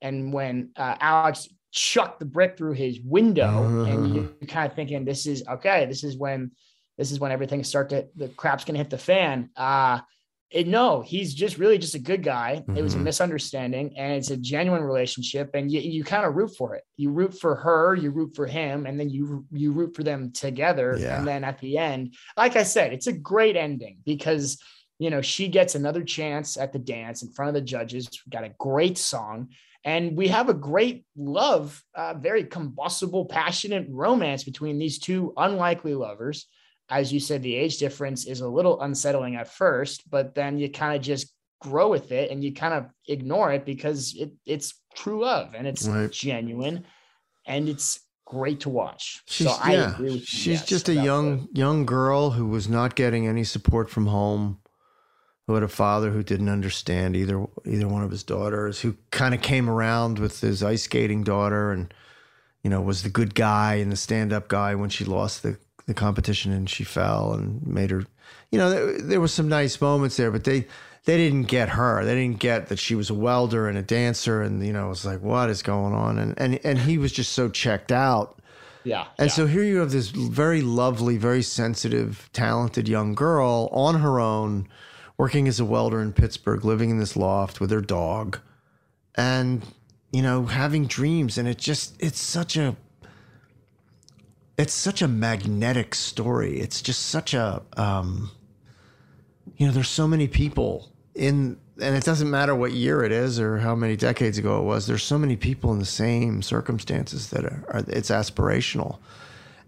and 0.00 0.32
when 0.32 0.70
uh, 0.76 0.94
alex 1.00 1.48
chucked 1.72 2.20
the 2.20 2.24
brick 2.24 2.56
through 2.56 2.72
his 2.72 3.00
window 3.00 3.84
and 3.84 4.14
you, 4.14 4.34
are 4.42 4.46
kind 4.46 4.70
of 4.70 4.76
thinking 4.76 5.04
this 5.04 5.26
is 5.26 5.42
okay 5.48 5.86
this 5.86 6.04
is 6.04 6.16
when 6.16 6.50
this 6.98 7.10
is 7.10 7.18
when 7.18 7.32
everything 7.32 7.64
start 7.64 7.88
to 7.88 8.06
the 8.14 8.28
crap's 8.28 8.64
gonna 8.64 8.78
hit 8.78 8.90
the 8.90 8.98
fan 8.98 9.50
uh 9.56 9.98
it, 10.52 10.66
no 10.66 11.00
he's 11.00 11.34
just 11.34 11.58
really 11.58 11.78
just 11.78 11.94
a 11.94 11.98
good 11.98 12.22
guy 12.22 12.62
it 12.76 12.82
was 12.82 12.94
a 12.94 12.98
Mhm. 12.98 13.02
misunderstanding 13.04 13.96
and 13.96 14.12
it's 14.12 14.30
a 14.30 14.36
genuine 14.36 14.82
relationship 14.82 15.50
and 15.54 15.70
you, 15.72 15.80
you 15.80 16.04
kind 16.04 16.24
of 16.26 16.34
root 16.34 16.54
for 16.56 16.74
it 16.74 16.84
you 16.96 17.10
root 17.10 17.32
for 17.38 17.54
her 17.56 17.94
you 17.94 18.10
root 18.10 18.34
for 18.36 18.46
him 18.46 18.86
and 18.86 18.98
then 19.00 19.08
you 19.10 19.46
you 19.50 19.72
root 19.72 19.96
for 19.96 20.02
them 20.02 20.30
together 20.32 20.96
Yeah. 20.98 21.18
and 21.18 21.26
then 21.26 21.42
at 21.44 21.58
the 21.60 21.78
end 21.78 22.14
like 22.36 22.56
i 22.56 22.62
said 22.62 22.92
it's 22.92 23.06
a 23.06 23.12
great 23.12 23.56
ending 23.56 23.98
because 24.04 24.58
you 24.98 25.10
know, 25.10 25.20
she 25.22 25.48
gets 25.48 25.74
another 25.74 26.04
chance 26.04 26.56
at 26.56 26.72
the 26.72 26.78
dance 26.78 27.24
in 27.24 27.32
front 27.32 27.48
of 27.48 27.54
the 27.54 27.60
judges. 27.60 28.08
We 28.24 28.30
got 28.30 28.44
a 28.44 28.54
great 28.60 28.96
song, 28.96 29.48
and 29.84 30.16
we 30.16 30.28
have 30.28 30.48
a 30.48 30.54
great 30.54 31.04
love, 31.16 31.82
uh, 31.96 32.14
very 32.14 32.44
combustible, 32.44 33.24
passionate 33.24 33.86
romance 33.90 34.44
between 34.44 34.78
these 34.78 35.00
two 35.00 35.32
unlikely 35.36 35.94
lovers. 35.94 36.46
As 36.88 37.12
you 37.12 37.20
said, 37.20 37.42
the 37.42 37.56
age 37.56 37.78
difference 37.78 38.26
is 38.26 38.40
a 38.40 38.48
little 38.48 38.80
unsettling 38.82 39.36
at 39.36 39.48
first, 39.48 40.08
but 40.10 40.34
then 40.34 40.58
you 40.58 40.70
kind 40.70 40.96
of 40.96 41.02
just 41.02 41.32
grow 41.60 41.88
with 41.88 42.12
it 42.12 42.30
and 42.30 42.42
you 42.42 42.52
kind 42.52 42.74
of 42.74 42.86
ignore 43.08 43.52
it 43.52 43.64
because 43.64 44.14
it, 44.16 44.32
it's 44.44 44.74
true 44.94 45.20
love 45.20 45.54
and 45.54 45.66
it's 45.66 45.86
Right. 45.86 46.10
genuine 46.10 46.84
and 47.46 47.68
it's 47.68 48.00
great 48.26 48.60
to 48.60 48.68
watch. 48.68 49.22
She's 49.26 49.46
so 49.46 49.52
I 49.52 49.72
yeah, 49.72 49.94
agree 49.94 50.10
with 50.10 50.20
you, 50.20 50.26
she's 50.26 50.60
yes, 50.60 50.68
just 50.68 50.88
a 50.88 50.94
young 50.94 51.48
young 51.52 51.86
girl 51.86 52.30
who 52.30 52.46
was 52.46 52.68
not 52.68 52.94
getting 52.94 53.26
any 53.26 53.44
support 53.44 53.90
from 53.90 54.06
home, 54.06 54.58
who 55.46 55.54
had 55.54 55.62
a 55.62 55.68
father 55.68 56.10
who 56.10 56.22
didn't 56.22 56.48
understand 56.48 57.16
either 57.16 57.46
either 57.64 57.88
one 57.88 58.02
of 58.02 58.10
his 58.10 58.22
daughters, 58.22 58.80
who 58.80 58.96
kind 59.10 59.34
of 59.34 59.42
came 59.42 59.68
around 59.68 60.18
with 60.18 60.40
his 60.40 60.62
ice 60.62 60.82
skating 60.82 61.22
daughter 61.24 61.70
and 61.72 61.92
you 62.62 62.70
know 62.70 62.80
was 62.80 63.02
the 63.02 63.10
good 63.10 63.34
guy 63.34 63.74
and 63.74 63.92
the 63.92 63.96
stand 63.96 64.32
up 64.32 64.48
guy 64.48 64.74
when 64.74 64.90
she 64.90 65.04
lost 65.04 65.42
the 65.42 65.58
the 65.86 65.94
competition 65.94 66.52
and 66.52 66.68
she 66.70 66.84
fell 66.84 67.32
and 67.32 67.66
made 67.66 67.90
her 67.90 68.04
you 68.50 68.58
know 68.58 68.70
there, 68.70 68.98
there 69.00 69.20
were 69.20 69.28
some 69.28 69.48
nice 69.48 69.80
moments 69.80 70.16
there 70.16 70.30
but 70.30 70.44
they 70.44 70.66
they 71.04 71.16
didn't 71.16 71.44
get 71.44 71.70
her 71.70 72.04
they 72.04 72.14
didn't 72.14 72.38
get 72.38 72.68
that 72.68 72.78
she 72.78 72.94
was 72.94 73.10
a 73.10 73.14
welder 73.14 73.68
and 73.68 73.76
a 73.76 73.82
dancer 73.82 74.42
and 74.42 74.64
you 74.64 74.72
know 74.72 74.86
it 74.86 74.90
was 74.90 75.04
like 75.04 75.20
what 75.20 75.50
is 75.50 75.62
going 75.62 75.92
on 75.94 76.18
and 76.18 76.38
and 76.38 76.60
and 76.64 76.78
he 76.78 76.98
was 76.98 77.12
just 77.12 77.32
so 77.32 77.48
checked 77.48 77.90
out 77.92 78.38
Yeah. 78.84 79.06
And 79.18 79.28
yeah. 79.28 79.34
so 79.34 79.46
here 79.46 79.62
you 79.62 79.78
have 79.78 79.92
this 79.92 80.08
very 80.10 80.60
lovely, 80.60 81.16
very 81.16 81.42
sensitive, 81.42 82.28
talented 82.32 82.88
young 82.88 83.14
girl 83.14 83.68
on 83.72 84.00
her 84.00 84.18
own, 84.18 84.66
working 85.16 85.46
as 85.46 85.60
a 85.60 85.64
welder 85.64 86.00
in 86.02 86.12
Pittsburgh, 86.12 86.64
living 86.64 86.90
in 86.90 86.98
this 86.98 87.16
loft 87.16 87.60
with 87.60 87.70
her 87.70 87.80
dog, 87.80 88.40
and 89.14 89.62
you 90.10 90.20
know, 90.22 90.46
having 90.46 90.86
dreams. 90.86 91.38
And 91.38 91.46
it 91.48 91.58
just 91.58 91.94
it's 92.00 92.20
such 92.20 92.56
a 92.56 92.76
it's 94.58 94.74
such 94.74 95.02
a 95.02 95.08
magnetic 95.08 95.94
story. 95.94 96.60
It's 96.60 96.82
just 96.82 97.06
such 97.06 97.34
a 97.34 97.62
um, 97.76 98.30
you 99.56 99.66
know, 99.66 99.72
there's 99.72 99.88
so 99.88 100.06
many 100.06 100.28
people 100.28 100.88
in 101.14 101.58
and 101.80 101.96
it 101.96 102.04
doesn't 102.04 102.30
matter 102.30 102.54
what 102.54 102.72
year 102.72 103.02
it 103.02 103.12
is 103.12 103.40
or 103.40 103.58
how 103.58 103.74
many 103.74 103.96
decades 103.96 104.38
ago 104.38 104.58
it 104.58 104.64
was. 104.64 104.86
There's 104.86 105.02
so 105.02 105.18
many 105.18 105.36
people 105.36 105.72
in 105.72 105.78
the 105.78 105.84
same 105.84 106.42
circumstances 106.42 107.30
that 107.30 107.44
are, 107.44 107.64
are 107.68 107.84
it's 107.88 108.10
aspirational. 108.10 108.98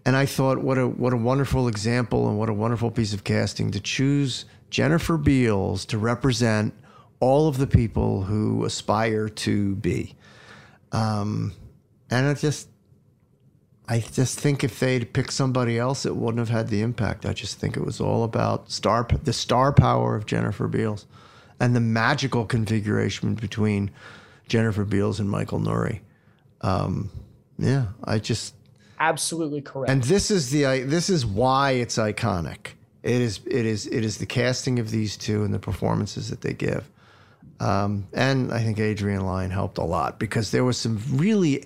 And 0.05 0.15
I 0.15 0.25
thought, 0.27 0.59
what 0.59 0.77
a 0.77 0.87
what 0.87 1.13
a 1.13 1.17
wonderful 1.17 1.67
example 1.67 2.29
and 2.29 2.37
what 2.37 2.49
a 2.49 2.53
wonderful 2.53 2.91
piece 2.91 3.13
of 3.13 3.23
casting 3.23 3.71
to 3.71 3.79
choose 3.79 4.45
Jennifer 4.69 5.17
Beals 5.17 5.85
to 5.85 5.97
represent 5.97 6.73
all 7.19 7.47
of 7.47 7.57
the 7.57 7.67
people 7.67 8.23
who 8.23 8.65
aspire 8.65 9.29
to 9.29 9.75
be. 9.75 10.15
Um, 10.91 11.53
and 12.11 12.27
it 12.27 12.37
just, 12.39 12.69
I 13.87 13.99
just 13.99 14.39
think 14.39 14.63
if 14.63 14.79
they'd 14.79 15.13
picked 15.13 15.33
somebody 15.33 15.77
else, 15.77 16.05
it 16.05 16.15
wouldn't 16.15 16.39
have 16.39 16.49
had 16.49 16.69
the 16.69 16.81
impact. 16.81 17.25
I 17.25 17.33
just 17.33 17.59
think 17.59 17.77
it 17.77 17.85
was 17.85 18.01
all 18.01 18.23
about 18.23 18.71
star 18.71 19.07
the 19.23 19.33
star 19.33 19.71
power 19.71 20.15
of 20.15 20.25
Jennifer 20.25 20.67
Beals 20.67 21.05
and 21.59 21.75
the 21.75 21.79
magical 21.79 22.45
configuration 22.45 23.35
between 23.35 23.91
Jennifer 24.47 24.85
Beals 24.85 25.19
and 25.19 25.29
Michael 25.29 25.59
Nouri. 25.59 25.99
Um, 26.61 27.11
yeah, 27.59 27.87
I 28.03 28.19
just 28.19 28.55
absolutely 28.99 29.61
correct. 29.61 29.91
And 29.91 30.03
this 30.03 30.31
is 30.31 30.49
the 30.49 30.83
this 30.83 31.09
is 31.09 31.25
why 31.25 31.71
it's 31.71 31.97
iconic. 31.97 32.69
It 33.03 33.21
is 33.21 33.39
it 33.45 33.65
is 33.65 33.85
it 33.87 34.03
is 34.03 34.17
the 34.17 34.25
casting 34.25 34.79
of 34.79 34.89
these 34.89 35.15
two 35.15 35.43
and 35.43 35.53
the 35.53 35.59
performances 35.59 36.31
that 36.31 36.41
they 36.41 36.53
give. 36.53 36.89
Um, 37.59 38.07
and 38.13 38.51
I 38.51 38.63
think 38.63 38.79
Adrian 38.79 39.25
Lyne 39.25 39.51
helped 39.51 39.77
a 39.77 39.83
lot 39.83 40.19
because 40.19 40.51
there 40.51 40.65
was 40.65 40.77
some 40.77 41.01
really 41.11 41.63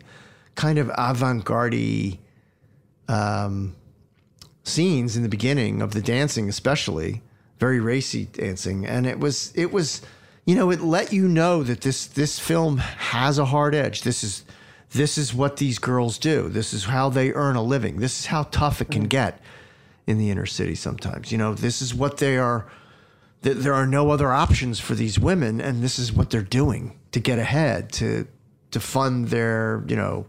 kind 0.59 0.77
of 0.77 0.91
avant-garde 0.97 2.17
um, 3.07 3.73
scenes 4.63 5.15
in 5.15 5.23
the 5.23 5.29
beginning 5.29 5.81
of 5.81 5.93
the 5.93 6.01
dancing, 6.01 6.49
especially 6.49 7.21
very 7.59 7.79
racy 7.79 8.25
dancing, 8.25 8.85
and 8.85 9.07
it 9.07 9.19
was 9.19 9.53
it 9.55 9.71
was 9.71 10.01
you 10.45 10.55
know 10.55 10.69
it 10.69 10.81
let 10.81 11.13
you 11.13 11.29
know 11.29 11.63
that 11.63 11.79
this 11.81 12.07
this 12.07 12.39
film 12.39 12.77
has 12.77 13.39
a 13.39 13.45
hard 13.45 13.73
edge. 13.73 14.01
This 14.01 14.21
is 14.21 14.43
this 14.91 15.17
is 15.17 15.33
what 15.33 15.57
these 15.57 15.79
girls 15.79 16.17
do. 16.17 16.49
This 16.49 16.73
is 16.73 16.83
how 16.83 17.07
they 17.09 17.31
earn 17.31 17.55
a 17.55 17.63
living. 17.63 17.97
This 17.97 18.19
is 18.19 18.25
how 18.25 18.43
tough 18.43 18.81
it 18.81 18.91
can 18.91 19.03
get 19.03 19.39
in 20.07 20.17
the 20.17 20.29
inner 20.29 20.45
city 20.45 20.75
sometimes. 20.75 21.31
You 21.31 21.37
know, 21.37 21.53
this 21.53 21.81
is 21.81 21.95
what 21.95 22.17
they 22.17 22.37
are 22.37 22.65
there 23.41 23.73
are 23.73 23.87
no 23.87 24.11
other 24.11 24.33
options 24.33 24.77
for 24.81 24.93
these 24.93 25.17
women 25.17 25.61
and 25.61 25.81
this 25.81 25.97
is 25.97 26.11
what 26.11 26.29
they're 26.29 26.41
doing 26.41 26.99
to 27.13 27.21
get 27.21 27.39
ahead 27.39 27.93
to 27.93 28.27
to 28.71 28.79
fund 28.81 29.29
their, 29.29 29.85
you 29.87 29.95
know, 29.95 30.25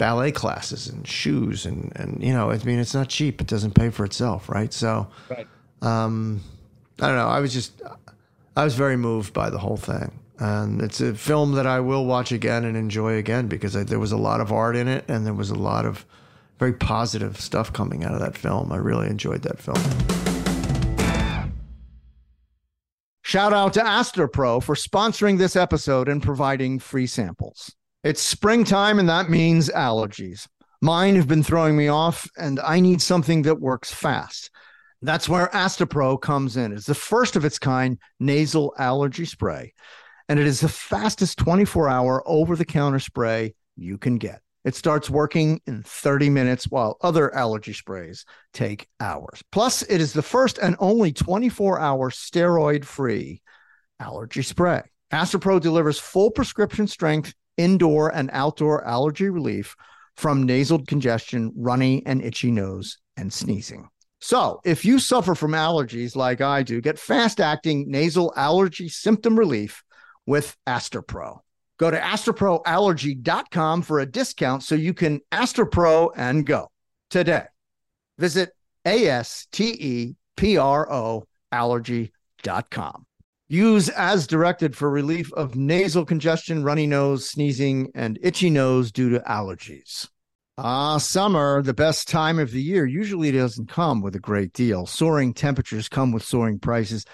ballet 0.00 0.32
classes 0.32 0.88
and 0.88 1.06
shoes 1.06 1.66
and 1.66 1.92
and 1.94 2.24
you 2.24 2.32
know, 2.32 2.50
I 2.50 2.58
mean 2.64 2.78
it's 2.78 2.94
not 2.94 3.08
cheap. 3.08 3.40
It 3.40 3.46
doesn't 3.46 3.74
pay 3.74 3.90
for 3.90 4.04
itself, 4.04 4.48
right? 4.48 4.72
So 4.72 5.06
right. 5.28 5.46
Um, 5.82 6.42
I 7.00 7.06
don't 7.06 7.16
know. 7.16 7.28
I 7.28 7.40
was 7.40 7.52
just, 7.52 7.80
I 8.56 8.64
was 8.64 8.74
very 8.74 8.96
moved 8.96 9.32
by 9.32 9.50
the 9.50 9.58
whole 9.58 9.76
thing. 9.76 10.18
And 10.38 10.80
it's 10.80 11.00
a 11.00 11.14
film 11.14 11.52
that 11.52 11.66
I 11.66 11.80
will 11.80 12.06
watch 12.06 12.32
again 12.32 12.64
and 12.64 12.76
enjoy 12.76 13.16
again 13.16 13.46
because 13.46 13.76
I, 13.76 13.84
there 13.84 13.98
was 13.98 14.12
a 14.12 14.16
lot 14.16 14.40
of 14.40 14.52
art 14.52 14.76
in 14.76 14.88
it 14.88 15.04
and 15.08 15.26
there 15.26 15.34
was 15.34 15.50
a 15.50 15.54
lot 15.54 15.84
of 15.84 16.06
very 16.58 16.72
positive 16.72 17.40
stuff 17.40 17.72
coming 17.72 18.04
out 18.04 18.14
of 18.14 18.20
that 18.20 18.36
film. 18.36 18.72
I 18.72 18.76
really 18.76 19.06
enjoyed 19.08 19.42
that 19.42 19.58
film. 19.58 19.76
Shout 23.22 23.52
out 23.52 23.74
to 23.74 23.80
Astepro 23.80 24.62
for 24.62 24.74
sponsoring 24.74 25.38
this 25.38 25.56
episode 25.56 26.08
and 26.08 26.22
providing 26.22 26.78
free 26.78 27.06
samples. 27.06 27.76
It's 28.02 28.22
springtime 28.22 28.98
and 28.98 29.08
that 29.08 29.28
means 29.28 29.68
allergies. 29.68 30.46
Mine 30.80 31.16
have 31.16 31.28
been 31.28 31.42
throwing 31.42 31.76
me 31.76 31.88
off 31.88 32.28
and 32.38 32.58
I 32.60 32.80
need 32.80 33.02
something 33.02 33.42
that 33.42 33.60
works 33.60 33.92
fast. 33.92 34.50
That's 35.02 35.28
where 35.28 35.48
Astepro 35.48 36.20
comes 36.20 36.56
in. 36.56 36.72
It's 36.72 36.86
the 36.86 36.94
first 36.94 37.36
of 37.36 37.44
its 37.44 37.58
kind 37.58 37.98
nasal 38.18 38.74
allergy 38.78 39.24
spray, 39.24 39.72
and 40.28 40.38
it 40.38 40.46
is 40.46 40.60
the 40.60 40.68
fastest 40.68 41.38
24 41.38 41.88
hour 41.88 42.22
over 42.26 42.54
the 42.54 42.66
counter 42.66 42.98
spray 42.98 43.54
you 43.76 43.96
can 43.96 44.18
get. 44.18 44.42
It 44.62 44.74
starts 44.74 45.08
working 45.08 45.60
in 45.66 45.82
30 45.82 46.28
minutes 46.28 46.66
while 46.66 46.98
other 47.00 47.34
allergy 47.34 47.72
sprays 47.72 48.26
take 48.52 48.88
hours. 49.00 49.42
Plus, 49.50 49.80
it 49.82 50.02
is 50.02 50.12
the 50.12 50.22
first 50.22 50.58
and 50.58 50.76
only 50.78 51.12
24 51.12 51.80
hour 51.80 52.10
steroid 52.10 52.84
free 52.84 53.40
allergy 53.98 54.42
spray. 54.42 54.82
Astepro 55.10 55.60
delivers 55.60 55.98
full 55.98 56.30
prescription 56.30 56.86
strength 56.86 57.32
indoor 57.60 58.08
and 58.08 58.30
outdoor 58.32 58.84
allergy 58.86 59.28
relief 59.28 59.76
from 60.16 60.44
nasal 60.44 60.84
congestion, 60.84 61.52
runny 61.56 62.02
and 62.06 62.22
itchy 62.22 62.50
nose, 62.50 62.98
and 63.16 63.32
sneezing. 63.32 63.88
So, 64.20 64.60
if 64.64 64.84
you 64.84 64.98
suffer 64.98 65.34
from 65.34 65.52
allergies 65.52 66.14
like 66.14 66.40
I 66.40 66.62
do, 66.62 66.80
get 66.80 66.98
fast 66.98 67.40
acting 67.40 67.90
nasal 67.90 68.32
allergy 68.36 68.88
symptom 68.88 69.38
relief 69.38 69.82
with 70.26 70.56
Astepro. 70.66 71.38
Go 71.78 71.90
to 71.90 71.98
asteproallergy.com 71.98 73.82
for 73.82 74.00
a 74.00 74.06
discount 74.06 74.62
so 74.62 74.74
you 74.74 74.92
can 74.92 75.20
Astepro 75.32 76.10
and 76.14 76.44
go 76.44 76.70
today. 77.08 77.44
Visit 78.18 78.50
A 78.84 79.08
S 79.08 79.46
T 79.50 79.70
E 79.70 80.16
P 80.36 80.58
R 80.58 80.92
O 80.92 81.24
allergy.com. 81.50 83.06
Use 83.52 83.88
as 83.88 84.28
directed 84.28 84.76
for 84.76 84.88
relief 84.88 85.32
of 85.32 85.56
nasal 85.56 86.04
congestion, 86.04 86.62
runny 86.62 86.86
nose, 86.86 87.28
sneezing, 87.28 87.90
and 87.96 88.16
itchy 88.22 88.48
nose 88.48 88.92
due 88.92 89.10
to 89.10 89.18
allergies. 89.28 90.06
Ah, 90.56 90.98
summer, 90.98 91.60
the 91.60 91.74
best 91.74 92.06
time 92.06 92.38
of 92.38 92.52
the 92.52 92.62
year, 92.62 92.86
usually 92.86 93.32
doesn't 93.32 93.68
come 93.68 94.02
with 94.02 94.14
a 94.14 94.20
great 94.20 94.52
deal. 94.52 94.86
Soaring 94.86 95.34
temperatures 95.34 95.88
come 95.88 96.12
with 96.12 96.22
soaring 96.22 96.60
prices, 96.60 97.04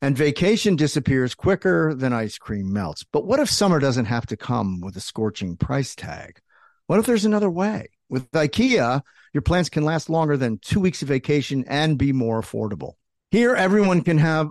and 0.00 0.16
vacation 0.16 0.76
disappears 0.76 1.34
quicker 1.34 1.92
than 1.92 2.12
ice 2.12 2.38
cream 2.38 2.72
melts. 2.72 3.04
But 3.12 3.26
what 3.26 3.40
if 3.40 3.50
summer 3.50 3.80
doesn't 3.80 4.04
have 4.04 4.26
to 4.26 4.36
come 4.36 4.80
with 4.80 4.94
a 4.94 5.00
scorching 5.00 5.56
price 5.56 5.96
tag? 5.96 6.38
What 6.86 7.00
if 7.00 7.06
there's 7.06 7.24
another 7.24 7.50
way? 7.50 7.88
With 8.08 8.30
IKEA, 8.30 9.02
your 9.32 9.42
plans 9.42 9.68
can 9.68 9.84
last 9.84 10.08
longer 10.08 10.36
than 10.36 10.58
two 10.58 10.78
weeks 10.78 11.02
of 11.02 11.08
vacation 11.08 11.64
and 11.66 11.98
be 11.98 12.12
more 12.12 12.40
affordable. 12.40 12.92
Here, 13.32 13.56
everyone 13.56 14.02
can 14.02 14.18
have 14.18 14.50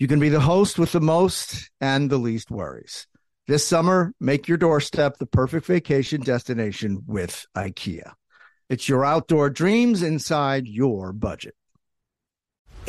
You 0.00 0.08
can 0.08 0.18
be 0.18 0.30
the 0.30 0.40
host 0.40 0.78
with 0.78 0.92
the 0.92 1.00
most 1.02 1.70
and 1.78 2.08
the 2.08 2.16
least 2.16 2.50
worries. 2.50 3.06
This 3.46 3.66
summer, 3.66 4.14
make 4.18 4.48
your 4.48 4.56
doorstep 4.56 5.18
the 5.18 5.26
perfect 5.26 5.66
vacation 5.66 6.22
destination 6.22 7.02
with 7.06 7.44
IKEA. 7.54 8.14
It's 8.70 8.88
your 8.88 9.04
outdoor 9.04 9.50
dreams 9.50 10.02
inside 10.02 10.66
your 10.66 11.12
budget. 11.12 11.54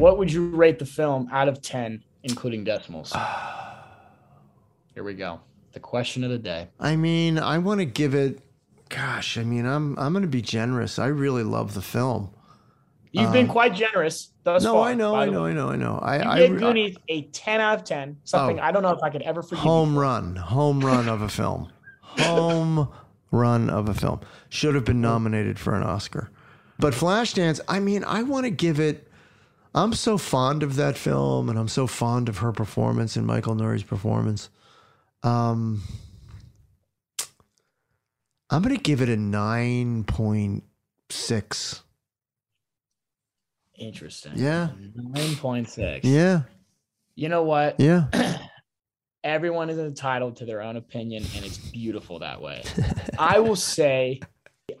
What 0.00 0.16
would 0.16 0.32
you 0.32 0.48
rate 0.48 0.78
the 0.78 0.86
film 0.86 1.28
out 1.30 1.46
of 1.46 1.60
10, 1.60 2.02
including 2.22 2.64
decimals? 2.64 3.12
Here 4.94 5.04
we 5.04 5.12
go. 5.12 5.40
The 5.72 5.80
question 5.80 6.24
of 6.24 6.30
the 6.30 6.38
day. 6.38 6.68
I 6.80 6.96
mean, 6.96 7.38
I 7.38 7.58
want 7.58 7.80
to 7.80 7.84
give 7.84 8.14
it. 8.14 8.40
Gosh, 8.88 9.36
I 9.36 9.44
mean, 9.44 9.66
I'm 9.66 9.98
I'm 9.98 10.12
going 10.12 10.22
to 10.22 10.28
be 10.28 10.40
generous. 10.40 10.98
I 10.98 11.06
really 11.06 11.42
love 11.44 11.74
the 11.74 11.82
film. 11.82 12.30
You've 13.12 13.30
been 13.30 13.46
um, 13.46 13.52
quite 13.52 13.74
generous 13.74 14.30
thus 14.42 14.64
far. 14.64 14.72
no, 14.72 14.80
far. 14.80 14.88
I 14.88 14.94
know, 14.94 15.14
I 15.14 15.26
know. 15.26 15.44
I 15.44 15.52
know, 15.52 15.68
I 15.68 15.76
know. 15.76 15.98
I, 16.02 16.16
You 16.16 16.30
I 16.30 16.38
gave 16.38 16.58
Goonies 16.58 16.96
a 17.08 17.22
10 17.22 17.60
out 17.60 17.78
of 17.78 17.84
10. 17.84 18.16
Something 18.24 18.58
Oh. 18.58 18.62
I 18.62 18.72
don't 18.72 18.82
know 18.82 18.90
if 18.90 19.02
I 19.02 19.10
could 19.10 19.22
ever 19.22 19.42
forgive 19.42 19.58
you. 19.58 19.70
home 19.70 19.98
run, 19.98 20.34
home 20.34 20.80
run 20.80 21.08
of 21.10 21.20
a 21.20 21.28
film, 21.28 21.70
home 22.00 22.88
run 23.30 23.68
of 23.68 23.88
a 23.88 23.94
film. 23.94 24.20
Should 24.48 24.74
have 24.76 24.86
been 24.86 25.02
nominated 25.02 25.58
for 25.58 25.74
an 25.74 25.82
Oscar. 25.82 26.30
But 26.78 26.94
Flashdance, 26.94 27.60
I 27.68 27.80
mean, 27.80 28.02
I 28.04 28.22
want 28.22 28.44
to 28.46 28.50
give 28.50 28.80
it. 28.80 29.09
I'm 29.74 29.92
so 29.92 30.18
fond 30.18 30.62
of 30.62 30.76
that 30.76 30.96
film, 30.98 31.48
and 31.48 31.58
I'm 31.58 31.68
so 31.68 31.86
fond 31.86 32.28
of 32.28 32.38
her 32.38 32.52
performance 32.52 33.16
and 33.16 33.26
Michael 33.26 33.54
Nouri's 33.54 33.82
performance. 33.84 34.50
Um, 35.22 35.82
I'm 38.50 38.62
going 38.62 38.74
to 38.74 38.82
give 38.82 39.00
it 39.00 39.08
a 39.08 39.16
nine 39.16 40.02
point 40.04 40.64
six. 41.08 41.82
Interesting. 43.78 44.32
Yeah. 44.36 44.68
9.6. 44.94 46.00
Yeah, 46.02 46.42
You 47.14 47.30
know 47.30 47.44
what? 47.44 47.80
yeah. 47.80 48.08
Everyone 49.24 49.70
is 49.70 49.78
entitled 49.78 50.36
to 50.36 50.44
their 50.44 50.60
own 50.60 50.76
opinion, 50.76 51.24
and 51.34 51.46
it's 51.46 51.56
beautiful 51.56 52.18
that 52.18 52.42
way. 52.42 52.62
I 53.18 53.38
will 53.38 53.56
say 53.56 54.20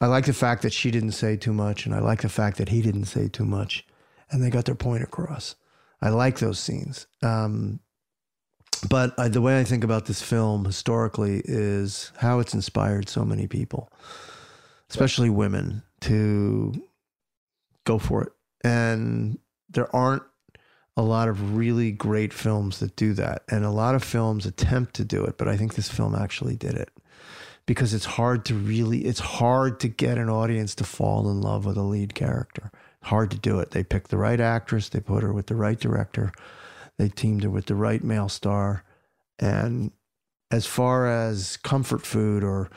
I 0.00 0.06
like 0.06 0.26
the 0.26 0.32
fact 0.32 0.62
that 0.62 0.72
she 0.72 0.90
didn't 0.90 1.12
say 1.12 1.36
too 1.36 1.52
much, 1.52 1.86
and 1.86 1.94
I 1.94 2.00
like 2.00 2.22
the 2.22 2.28
fact 2.28 2.58
that 2.58 2.70
he 2.70 2.82
didn't 2.82 3.04
say 3.04 3.28
too 3.28 3.44
much, 3.44 3.86
and 4.30 4.42
they 4.42 4.50
got 4.50 4.64
their 4.64 4.74
point 4.74 5.02
across. 5.02 5.54
I 6.00 6.08
like 6.10 6.38
those 6.38 6.58
scenes. 6.58 7.06
Um, 7.22 7.80
but 8.78 9.18
I, 9.18 9.28
the 9.28 9.40
way 9.40 9.58
I 9.58 9.64
think 9.64 9.84
about 9.84 10.06
this 10.06 10.22
film 10.22 10.64
historically 10.64 11.42
is 11.44 12.12
how 12.18 12.40
it's 12.40 12.54
inspired 12.54 13.08
so 13.08 13.24
many 13.24 13.46
people, 13.46 13.90
especially 14.90 15.30
women, 15.30 15.82
to 16.02 16.74
go 17.84 17.98
for 17.98 18.22
it. 18.22 18.32
And 18.62 19.38
there 19.70 19.94
aren't 19.94 20.22
a 20.96 21.02
lot 21.02 21.28
of 21.28 21.56
really 21.56 21.92
great 21.92 22.32
films 22.32 22.80
that 22.80 22.96
do 22.96 23.12
that. 23.14 23.42
And 23.48 23.64
a 23.64 23.70
lot 23.70 23.94
of 23.94 24.02
films 24.02 24.46
attempt 24.46 24.94
to 24.94 25.04
do 25.04 25.24
it, 25.24 25.38
but 25.38 25.46
I 25.46 25.56
think 25.56 25.74
this 25.74 25.88
film 25.88 26.14
actually 26.14 26.56
did 26.56 26.74
it 26.74 26.90
because 27.66 27.94
it's 27.94 28.04
hard 28.04 28.44
to 28.46 28.54
really, 28.54 29.04
it's 29.04 29.20
hard 29.20 29.78
to 29.80 29.88
get 29.88 30.18
an 30.18 30.28
audience 30.28 30.74
to 30.74 30.84
fall 30.84 31.30
in 31.30 31.40
love 31.40 31.66
with 31.66 31.76
a 31.76 31.82
lead 31.82 32.14
character. 32.14 32.72
Hard 33.04 33.30
to 33.30 33.38
do 33.38 33.60
it. 33.60 33.70
They 33.70 33.84
picked 33.84 34.10
the 34.10 34.16
right 34.16 34.40
actress, 34.40 34.88
they 34.88 35.00
put 35.00 35.22
her 35.22 35.32
with 35.32 35.46
the 35.46 35.54
right 35.54 35.78
director, 35.78 36.32
they 36.98 37.08
teamed 37.08 37.44
her 37.44 37.50
with 37.50 37.66
the 37.66 37.74
right 37.74 38.02
male 38.02 38.28
star. 38.28 38.84
And 39.38 39.92
as 40.50 40.66
far 40.66 41.08
as 41.08 41.56
comfort 41.56 42.04
food 42.04 42.42
or 42.42 42.70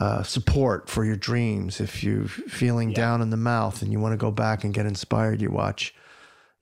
uh, 0.00 0.22
support 0.22 0.88
for 0.88 1.04
your 1.04 1.16
dreams, 1.16 1.80
if 1.80 2.02
you're 2.02 2.26
feeling 2.26 2.92
down 2.92 3.22
in 3.22 3.30
the 3.30 3.36
mouth 3.36 3.82
and 3.82 3.92
you 3.92 4.00
want 4.00 4.12
to 4.12 4.16
go 4.18 4.30
back 4.30 4.64
and 4.64 4.74
get 4.74 4.86
inspired, 4.86 5.40
you 5.40 5.50
watch. 5.50 5.94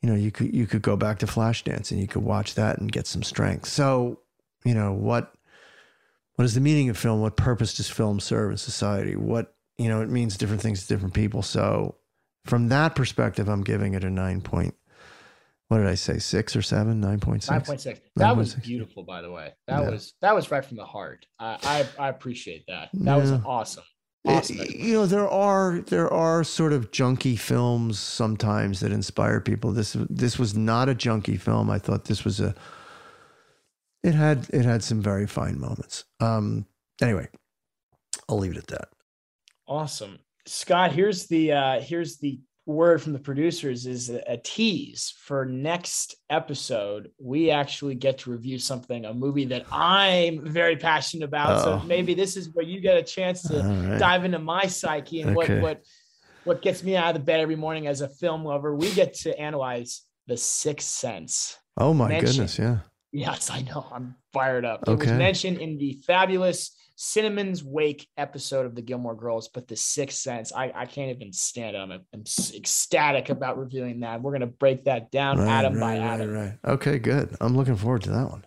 You 0.02 0.08
know, 0.08 0.16
you 0.16 0.30
could 0.30 0.54
you 0.54 0.66
could 0.66 0.80
go 0.80 0.96
back 0.96 1.18
to 1.18 1.26
Flashdance 1.26 1.90
and 1.90 2.00
you 2.00 2.06
could 2.06 2.22
watch 2.22 2.54
that 2.54 2.78
and 2.78 2.90
get 2.90 3.06
some 3.06 3.22
strength. 3.22 3.68
So, 3.68 4.20
you 4.64 4.72
know 4.72 4.94
what 4.94 5.34
what 6.36 6.46
is 6.46 6.54
the 6.54 6.60
meaning 6.62 6.88
of 6.88 6.96
film? 6.96 7.20
What 7.20 7.36
purpose 7.36 7.74
does 7.74 7.90
film 7.90 8.18
serve 8.18 8.50
in 8.50 8.56
society? 8.56 9.14
What 9.14 9.54
you 9.76 9.88
know, 9.88 10.00
it 10.00 10.08
means 10.08 10.38
different 10.38 10.62
things 10.62 10.80
to 10.82 10.88
different 10.88 11.12
people. 11.12 11.42
So, 11.42 11.96
from 12.46 12.68
that 12.68 12.94
perspective, 12.94 13.46
I'm 13.46 13.62
giving 13.62 13.92
it 13.92 14.04
a 14.04 14.10
nine 14.10 14.40
point. 14.40 14.74
What 15.70 15.78
did 15.78 15.86
I 15.86 15.94
say? 15.94 16.18
Six 16.18 16.56
or 16.56 16.62
seven? 16.62 17.00
Nine 17.00 17.20
point 17.20 17.44
six. 17.44 17.50
Nine 17.52 17.60
point 17.60 17.80
six. 17.80 18.00
That 18.16 18.36
was 18.36 18.56
9.6. 18.56 18.62
beautiful, 18.64 19.04
by 19.04 19.22
the 19.22 19.30
way. 19.30 19.52
That 19.68 19.82
Yeah. 19.84 19.90
was 19.90 20.14
that 20.20 20.34
was 20.34 20.50
right 20.50 20.64
from 20.64 20.76
the 20.78 20.84
heart. 20.84 21.26
I 21.38 21.86
I, 21.98 22.06
I 22.06 22.08
appreciate 22.08 22.64
that. 22.66 22.88
That 22.92 23.14
was 23.16 23.30
Yeah. 23.30 23.40
awesome. 23.46 23.84
Uh, 24.26 24.32
Awesome. 24.32 24.56
You 24.68 24.94
know, 24.94 25.06
there 25.06 25.28
are 25.28 25.78
there 25.86 26.12
are 26.12 26.42
sort 26.42 26.72
of 26.72 26.90
junky 26.90 27.38
films 27.38 28.00
sometimes 28.00 28.80
that 28.80 28.90
inspire 28.90 29.40
people. 29.40 29.70
This 29.72 29.96
this 30.10 30.40
was 30.40 30.56
not 30.56 30.88
a 30.88 30.94
junky 30.94 31.40
film. 31.40 31.70
I 31.70 31.78
thought 31.78 32.06
this 32.06 32.24
was 32.24 32.40
a. 32.40 32.52
It 34.02 34.14
had 34.14 34.48
it 34.52 34.64
had 34.64 34.82
some 34.82 35.00
very 35.00 35.28
fine 35.28 35.60
moments. 35.60 36.02
Um. 36.18 36.66
Anyway, 37.00 37.28
I'll 38.28 38.38
leave 38.38 38.50
it 38.52 38.58
at 38.58 38.66
that. 38.66 38.88
Awesome. 39.68 40.18
Scott, 40.46 40.90
here's 40.92 41.28
the 41.28 41.52
uh 41.52 41.80
here's 41.80 42.18
the 42.18 42.40
word 42.66 43.02
from 43.02 43.12
the 43.12 43.18
producers 43.18 43.86
is 43.86 44.10
a, 44.10 44.36
tease 44.36 45.14
for 45.18 45.44
next 45.44 46.16
episode. 46.28 47.10
We 47.18 47.50
actually 47.50 47.94
get 47.94 48.18
to 48.18 48.30
review 48.30 48.58
something, 48.58 49.04
a 49.04 49.14
movie 49.14 49.46
that 49.46 49.66
I'm 49.72 50.46
very 50.46 50.76
passionate 50.76 51.24
about. 51.24 51.58
Oh. 51.58 51.62
So 51.80 51.86
maybe 51.86 52.14
this 52.14 52.36
is 52.36 52.54
where 52.54 52.64
you 52.64 52.80
get 52.80 52.96
a 52.96 53.02
chance 53.02 53.42
to 53.42 53.58
right. 53.62 53.98
dive 53.98 54.24
into 54.24 54.38
my 54.38 54.66
psyche 54.66 55.22
and 55.22 55.36
Okay. 55.36 55.54
what 55.54 55.62
what 55.62 55.84
what 56.44 56.62
gets 56.62 56.82
me 56.82 56.96
out 56.96 57.08
of 57.08 57.20
the 57.20 57.24
bed 57.24 57.40
every 57.40 57.56
morning 57.56 57.86
as 57.86 58.00
a 58.00 58.08
film 58.08 58.44
lover. 58.44 58.74
We 58.74 58.92
get 58.92 59.14
to 59.14 59.38
analyze 59.38 60.02
the 60.26 60.36
sixth 60.36 60.88
sense. 60.88 61.56
Oh 61.76 61.92
my 61.92 62.08
Mention- 62.08 62.26
goodness! 62.30 62.58
Yeah. 62.58 62.78
Yes, 63.12 63.50
I 63.50 63.62
know. 63.62 63.86
I'm 63.92 64.14
fired 64.32 64.64
up. 64.64 64.84
It 64.86 64.96
was 64.96 65.08
mentioned 65.08 65.58
in 65.58 65.78
the 65.78 65.98
fabulous 66.06 66.76
Cinnamon's 67.02 67.64
Wake 67.64 68.06
episode 68.18 68.66
of 68.66 68.74
the 68.74 68.82
Gilmore 68.82 69.14
Girls, 69.14 69.48
but 69.48 69.66
the 69.66 69.74
Sixth 69.74 70.18
Sense, 70.18 70.52
I, 70.52 70.70
I 70.74 70.84
can't 70.84 71.10
even 71.16 71.32
stand 71.32 71.74
it. 71.74 71.78
I'm, 71.78 71.92
I'm 72.12 72.24
ecstatic 72.54 73.30
about 73.30 73.58
reviewing 73.58 74.00
that. 74.00 74.20
We're 74.20 74.32
gonna 74.32 74.46
break 74.46 74.84
that 74.84 75.10
down 75.10 75.38
Right, 75.38 75.48
atom 75.48 75.80
by 75.80 75.98
right, 75.98 75.98
right, 75.98 76.20
atom. 76.20 76.30
right. 76.34 76.58
Okay, 76.62 76.98
good. 76.98 77.34
I'm 77.40 77.56
looking 77.56 77.76
forward 77.76 78.02
to 78.02 78.10
that 78.10 78.28
one. 78.28 78.44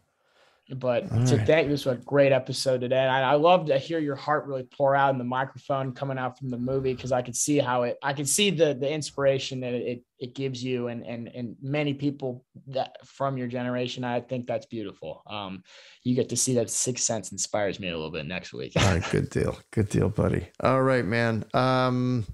But 0.80 1.12
All 1.12 1.26
so 1.26 1.38
right. 1.38 1.48
thank 1.48 1.66
you. 1.66 1.72
This 1.72 1.86
was 1.86 1.98
a 1.98 2.02
great 2.02 2.32
episode 2.32 2.82
today. 2.82 3.00
And 3.00 3.12
I, 3.12 3.32
I 3.32 3.36
love 3.36 3.68
to 3.68 3.78
hear 3.78 4.00
your 4.00 4.16
heart 4.16 4.46
really 4.46 4.64
pour 4.64 4.96
out 4.96 5.12
in 5.12 5.18
the 5.18 5.24
microphone 5.24 5.94
coming 5.94 6.18
out 6.18 6.38
from 6.38 6.50
the 6.50 6.58
movie 6.58 6.94
because 6.94 7.12
I 7.12 7.22
could 7.22 7.36
see 7.36 7.60
how 7.60 7.84
it 7.84 7.98
I 8.02 8.14
can 8.14 8.26
see 8.26 8.50
the 8.50 8.74
the 8.74 8.90
inspiration 8.90 9.60
that 9.62 9.74
it 9.74 10.04
it 10.20 10.36
gives 10.36 10.64
you 10.64 10.88
and 10.88 11.06
and 11.06 11.28
and 11.28 11.56
many 11.62 11.94
people 11.94 12.46
that 12.68 12.98
from 13.06 13.38
your 13.38 13.48
generation. 13.48 14.04
I 14.04 14.22
think 14.22 14.48
that's 14.48 14.66
beautiful. 14.66 15.24
Um 15.28 15.64
you 16.04 16.16
get 16.16 16.30
to 16.30 16.38
see 16.38 16.56
that 16.56 16.70
sixth 16.70 17.04
sense 17.04 17.32
inspires 17.32 17.80
me 17.80 17.90
a 17.90 17.96
little 17.96 18.12
bit 18.12 18.26
next 18.26 18.54
week. 18.54 18.74
All 18.78 18.86
right, 18.86 19.04
good 19.12 19.30
deal. 19.30 19.58
Good 19.72 19.90
deal, 19.90 20.10
buddy. 20.10 20.48
All 20.62 20.82
right, 20.82 21.06
man. 21.06 21.46
Um 21.54 22.26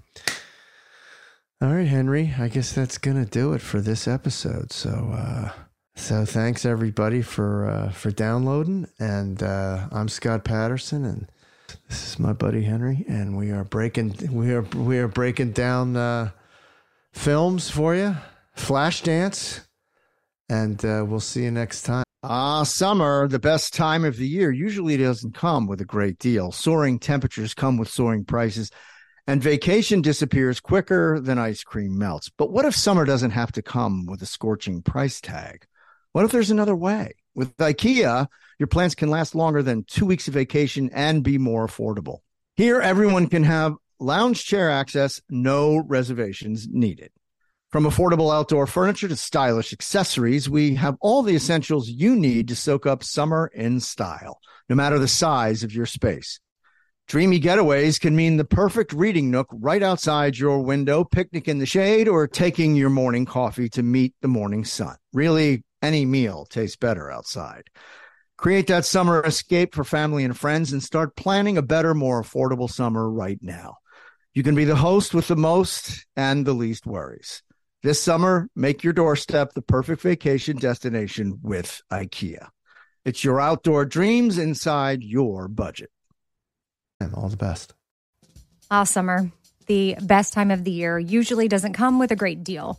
All 1.62 1.74
right, 1.74 1.86
Henry. 1.88 2.34
I 2.38 2.48
guess 2.48 2.72
that's 2.72 2.96
gonna 2.98 3.26
do 3.26 3.52
it 3.52 3.60
for 3.60 3.80
this 3.80 4.08
episode. 4.08 4.72
So 4.72 4.90
uh 5.14 5.50
so 5.94 6.24
thanks 6.24 6.64
everybody 6.64 7.22
for 7.22 7.68
uh 7.68 7.90
for 7.90 8.10
downloading. 8.10 8.86
And 8.98 9.42
uh 9.42 9.88
I'm 9.92 10.08
Scott 10.08 10.44
Patterson 10.44 11.04
and 11.04 11.30
this 11.88 12.12
is 12.12 12.18
my 12.18 12.32
buddy 12.32 12.62
Henry, 12.62 13.04
and 13.08 13.36
we 13.36 13.50
are 13.50 13.64
breaking 13.64 14.16
we 14.30 14.52
are 14.52 14.62
we 14.62 14.98
are 14.98 15.08
breaking 15.08 15.52
down 15.52 15.96
uh 15.96 16.30
films 17.12 17.70
for 17.70 17.94
you. 17.94 18.16
Flashdance. 18.56 19.64
And 20.48 20.84
uh, 20.84 21.04
we'll 21.06 21.20
see 21.20 21.44
you 21.44 21.50
next 21.50 21.82
time. 21.82 22.04
Ah, 22.22 22.64
summer, 22.64 23.28
the 23.28 23.38
best 23.38 23.72
time 23.72 24.04
of 24.04 24.16
the 24.16 24.26
year, 24.26 24.50
usually 24.50 24.96
doesn't 24.96 25.32
come 25.32 25.66
with 25.66 25.80
a 25.80 25.86
great 25.86 26.18
deal. 26.18 26.52
Soaring 26.52 26.98
temperatures 26.98 27.54
come 27.54 27.78
with 27.78 27.88
soaring 27.88 28.24
prices, 28.24 28.70
and 29.26 29.42
vacation 29.42 30.02
disappears 30.02 30.60
quicker 30.60 31.20
than 31.20 31.38
ice 31.38 31.62
cream 31.62 31.96
melts. 31.96 32.28
But 32.28 32.50
what 32.50 32.64
if 32.64 32.74
summer 32.74 33.04
doesn't 33.04 33.30
have 33.30 33.52
to 33.52 33.62
come 33.62 34.06
with 34.06 34.20
a 34.20 34.26
scorching 34.26 34.82
price 34.82 35.20
tag? 35.20 35.66
What 36.12 36.24
if 36.24 36.32
there's 36.32 36.50
another 36.50 36.74
way? 36.74 37.12
With 37.34 37.56
IKEA, 37.58 38.26
your 38.58 38.66
plans 38.66 38.94
can 38.94 39.10
last 39.10 39.34
longer 39.34 39.62
than 39.62 39.84
two 39.84 40.06
weeks 40.06 40.26
of 40.26 40.34
vacation 40.34 40.90
and 40.92 41.22
be 41.22 41.38
more 41.38 41.66
affordable. 41.66 42.18
Here, 42.56 42.80
everyone 42.80 43.28
can 43.28 43.44
have 43.44 43.74
lounge 44.00 44.44
chair 44.44 44.70
access, 44.70 45.20
no 45.30 45.78
reservations 45.78 46.66
needed. 46.68 47.10
From 47.70 47.84
affordable 47.84 48.34
outdoor 48.34 48.66
furniture 48.66 49.06
to 49.06 49.14
stylish 49.14 49.72
accessories, 49.72 50.50
we 50.50 50.74
have 50.74 50.96
all 51.00 51.22
the 51.22 51.36
essentials 51.36 51.88
you 51.88 52.16
need 52.16 52.48
to 52.48 52.56
soak 52.56 52.84
up 52.84 53.04
summer 53.04 53.48
in 53.54 53.78
style, 53.78 54.40
no 54.68 54.74
matter 54.74 54.98
the 54.98 55.06
size 55.06 55.62
of 55.62 55.72
your 55.72 55.86
space. 55.86 56.40
Dreamy 57.06 57.40
getaways 57.40 58.00
can 58.00 58.16
mean 58.16 58.36
the 58.36 58.44
perfect 58.44 58.92
reading 58.92 59.30
nook 59.30 59.46
right 59.52 59.82
outside 59.82 60.36
your 60.36 60.60
window, 60.60 61.04
picnic 61.04 61.46
in 61.46 61.58
the 61.58 61.66
shade, 61.66 62.08
or 62.08 62.26
taking 62.26 62.74
your 62.74 62.90
morning 62.90 63.24
coffee 63.24 63.68
to 63.68 63.82
meet 63.84 64.14
the 64.20 64.28
morning 64.28 64.64
sun. 64.64 64.96
Really, 65.12 65.62
any 65.82 66.04
meal 66.04 66.46
tastes 66.46 66.76
better 66.76 67.10
outside. 67.10 67.64
Create 68.36 68.68
that 68.68 68.86
summer 68.86 69.22
escape 69.22 69.74
for 69.74 69.84
family 69.84 70.24
and 70.24 70.36
friends 70.36 70.72
and 70.72 70.82
start 70.82 71.14
planning 71.14 71.58
a 71.58 71.62
better, 71.62 71.94
more 71.94 72.22
affordable 72.22 72.70
summer 72.70 73.10
right 73.10 73.38
now. 73.42 73.76
You 74.32 74.42
can 74.42 74.54
be 74.54 74.64
the 74.64 74.76
host 74.76 75.12
with 75.12 75.28
the 75.28 75.36
most 75.36 76.06
and 76.16 76.46
the 76.46 76.54
least 76.54 76.86
worries. 76.86 77.42
This 77.82 78.00
summer, 78.00 78.48
make 78.54 78.84
your 78.84 78.92
doorstep 78.92 79.52
the 79.54 79.62
perfect 79.62 80.02
vacation 80.02 80.56
destination 80.56 81.40
with 81.42 81.82
IKEA. 81.90 82.48
It's 83.04 83.24
your 83.24 83.40
outdoor 83.40 83.86
dreams 83.86 84.38
inside 84.38 85.02
your 85.02 85.48
budget. 85.48 85.90
And 87.00 87.14
all 87.14 87.28
the 87.28 87.36
best. 87.36 87.74
Ah, 88.70 88.84
summer, 88.84 89.32
the 89.66 89.96
best 90.02 90.32
time 90.32 90.50
of 90.50 90.64
the 90.64 90.70
year, 90.70 90.98
usually 90.98 91.48
doesn't 91.48 91.72
come 91.72 91.98
with 91.98 92.12
a 92.12 92.16
great 92.16 92.44
deal. 92.44 92.78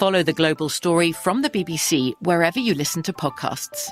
Follow 0.00 0.22
The 0.22 0.32
Global 0.32 0.70
Story 0.70 1.12
from 1.12 1.42
the 1.42 1.50
BBC 1.50 2.14
wherever 2.22 2.58
you 2.58 2.72
listen 2.72 3.02
to 3.02 3.12
podcasts. 3.12 3.90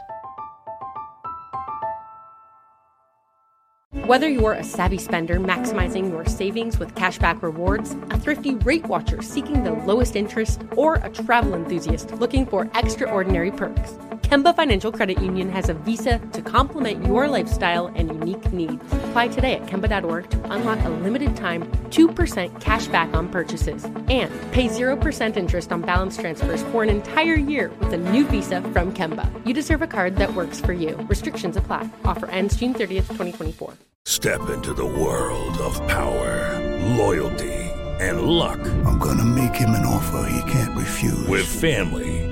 Whether 4.07 4.27
you're 4.27 4.55
a 4.55 4.65
savvy 4.65 4.97
spender 4.97 5.39
maximizing 5.39 6.09
your 6.09 6.25
savings 6.25 6.79
with 6.79 6.95
cashback 6.95 7.43
rewards, 7.43 7.95
a 8.09 8.19
thrifty 8.19 8.55
rate 8.55 8.87
watcher 8.87 9.21
seeking 9.21 9.65
the 9.65 9.73
lowest 9.73 10.17
interest, 10.17 10.63
or 10.77 10.95
a 10.95 11.11
travel 11.11 11.53
enthusiast 11.53 12.11
looking 12.13 12.47
for 12.47 12.71
extraordinary 12.75 13.51
perks, 13.51 13.99
Kemba 14.29 14.55
Financial 14.55 14.93
Credit 14.93 15.23
Union 15.23 15.49
has 15.49 15.71
a 15.71 15.75
visa 15.75 16.19
to 16.35 16.43
complement 16.43 17.03
your 17.07 17.29
lifestyle 17.29 17.87
and 17.87 18.11
unique 18.11 18.53
needs. 18.53 18.85
Apply 19.09 19.29
today 19.29 19.55
at 19.55 19.65
Kemba.org 19.65 20.29
to 20.29 20.53
unlock 20.53 20.85
a 20.85 20.91
limited 20.91 21.35
time 21.35 21.63
2% 21.89 22.61
cash 22.61 22.89
back 22.89 23.15
on 23.15 23.31
purchases 23.31 23.85
and 24.11 24.31
pay 24.53 24.69
0% 24.69 25.39
interest 25.39 25.73
on 25.73 25.81
balance 25.81 26.19
transfers 26.19 26.63
for 26.65 26.83
an 26.83 26.91
entire 26.91 27.37
year 27.37 27.71
with 27.81 27.91
a 27.95 27.97
new 27.97 28.27
visa 28.27 28.61
from 28.61 28.93
Kemba. 28.93 29.25
You 29.47 29.55
deserve 29.55 29.81
a 29.81 29.87
card 29.87 30.17
that 30.17 30.35
works 30.35 30.61
for 30.61 30.75
you. 30.75 30.95
Restrictions 31.09 31.57
apply. 31.57 31.89
Offer 32.05 32.27
ends 32.27 32.55
June 32.55 32.75
30th, 32.75 33.09
2024. 33.09 33.73
Step 34.05 34.51
into 34.51 34.75
the 34.75 34.85
world 34.85 35.57
of 35.57 35.75
power, 35.89 36.55
loyalty, 36.99 37.55
and 37.99 38.23
luck. 38.23 38.61
I'm 38.85 38.99
gonna 38.99 39.25
make 39.25 39.55
him 39.55 39.71
an 39.71 39.87
offer 39.87 40.31
he 40.31 40.53
can't 40.53 40.77
refuse. 40.77 41.27
With 41.27 41.47
family, 41.47 42.18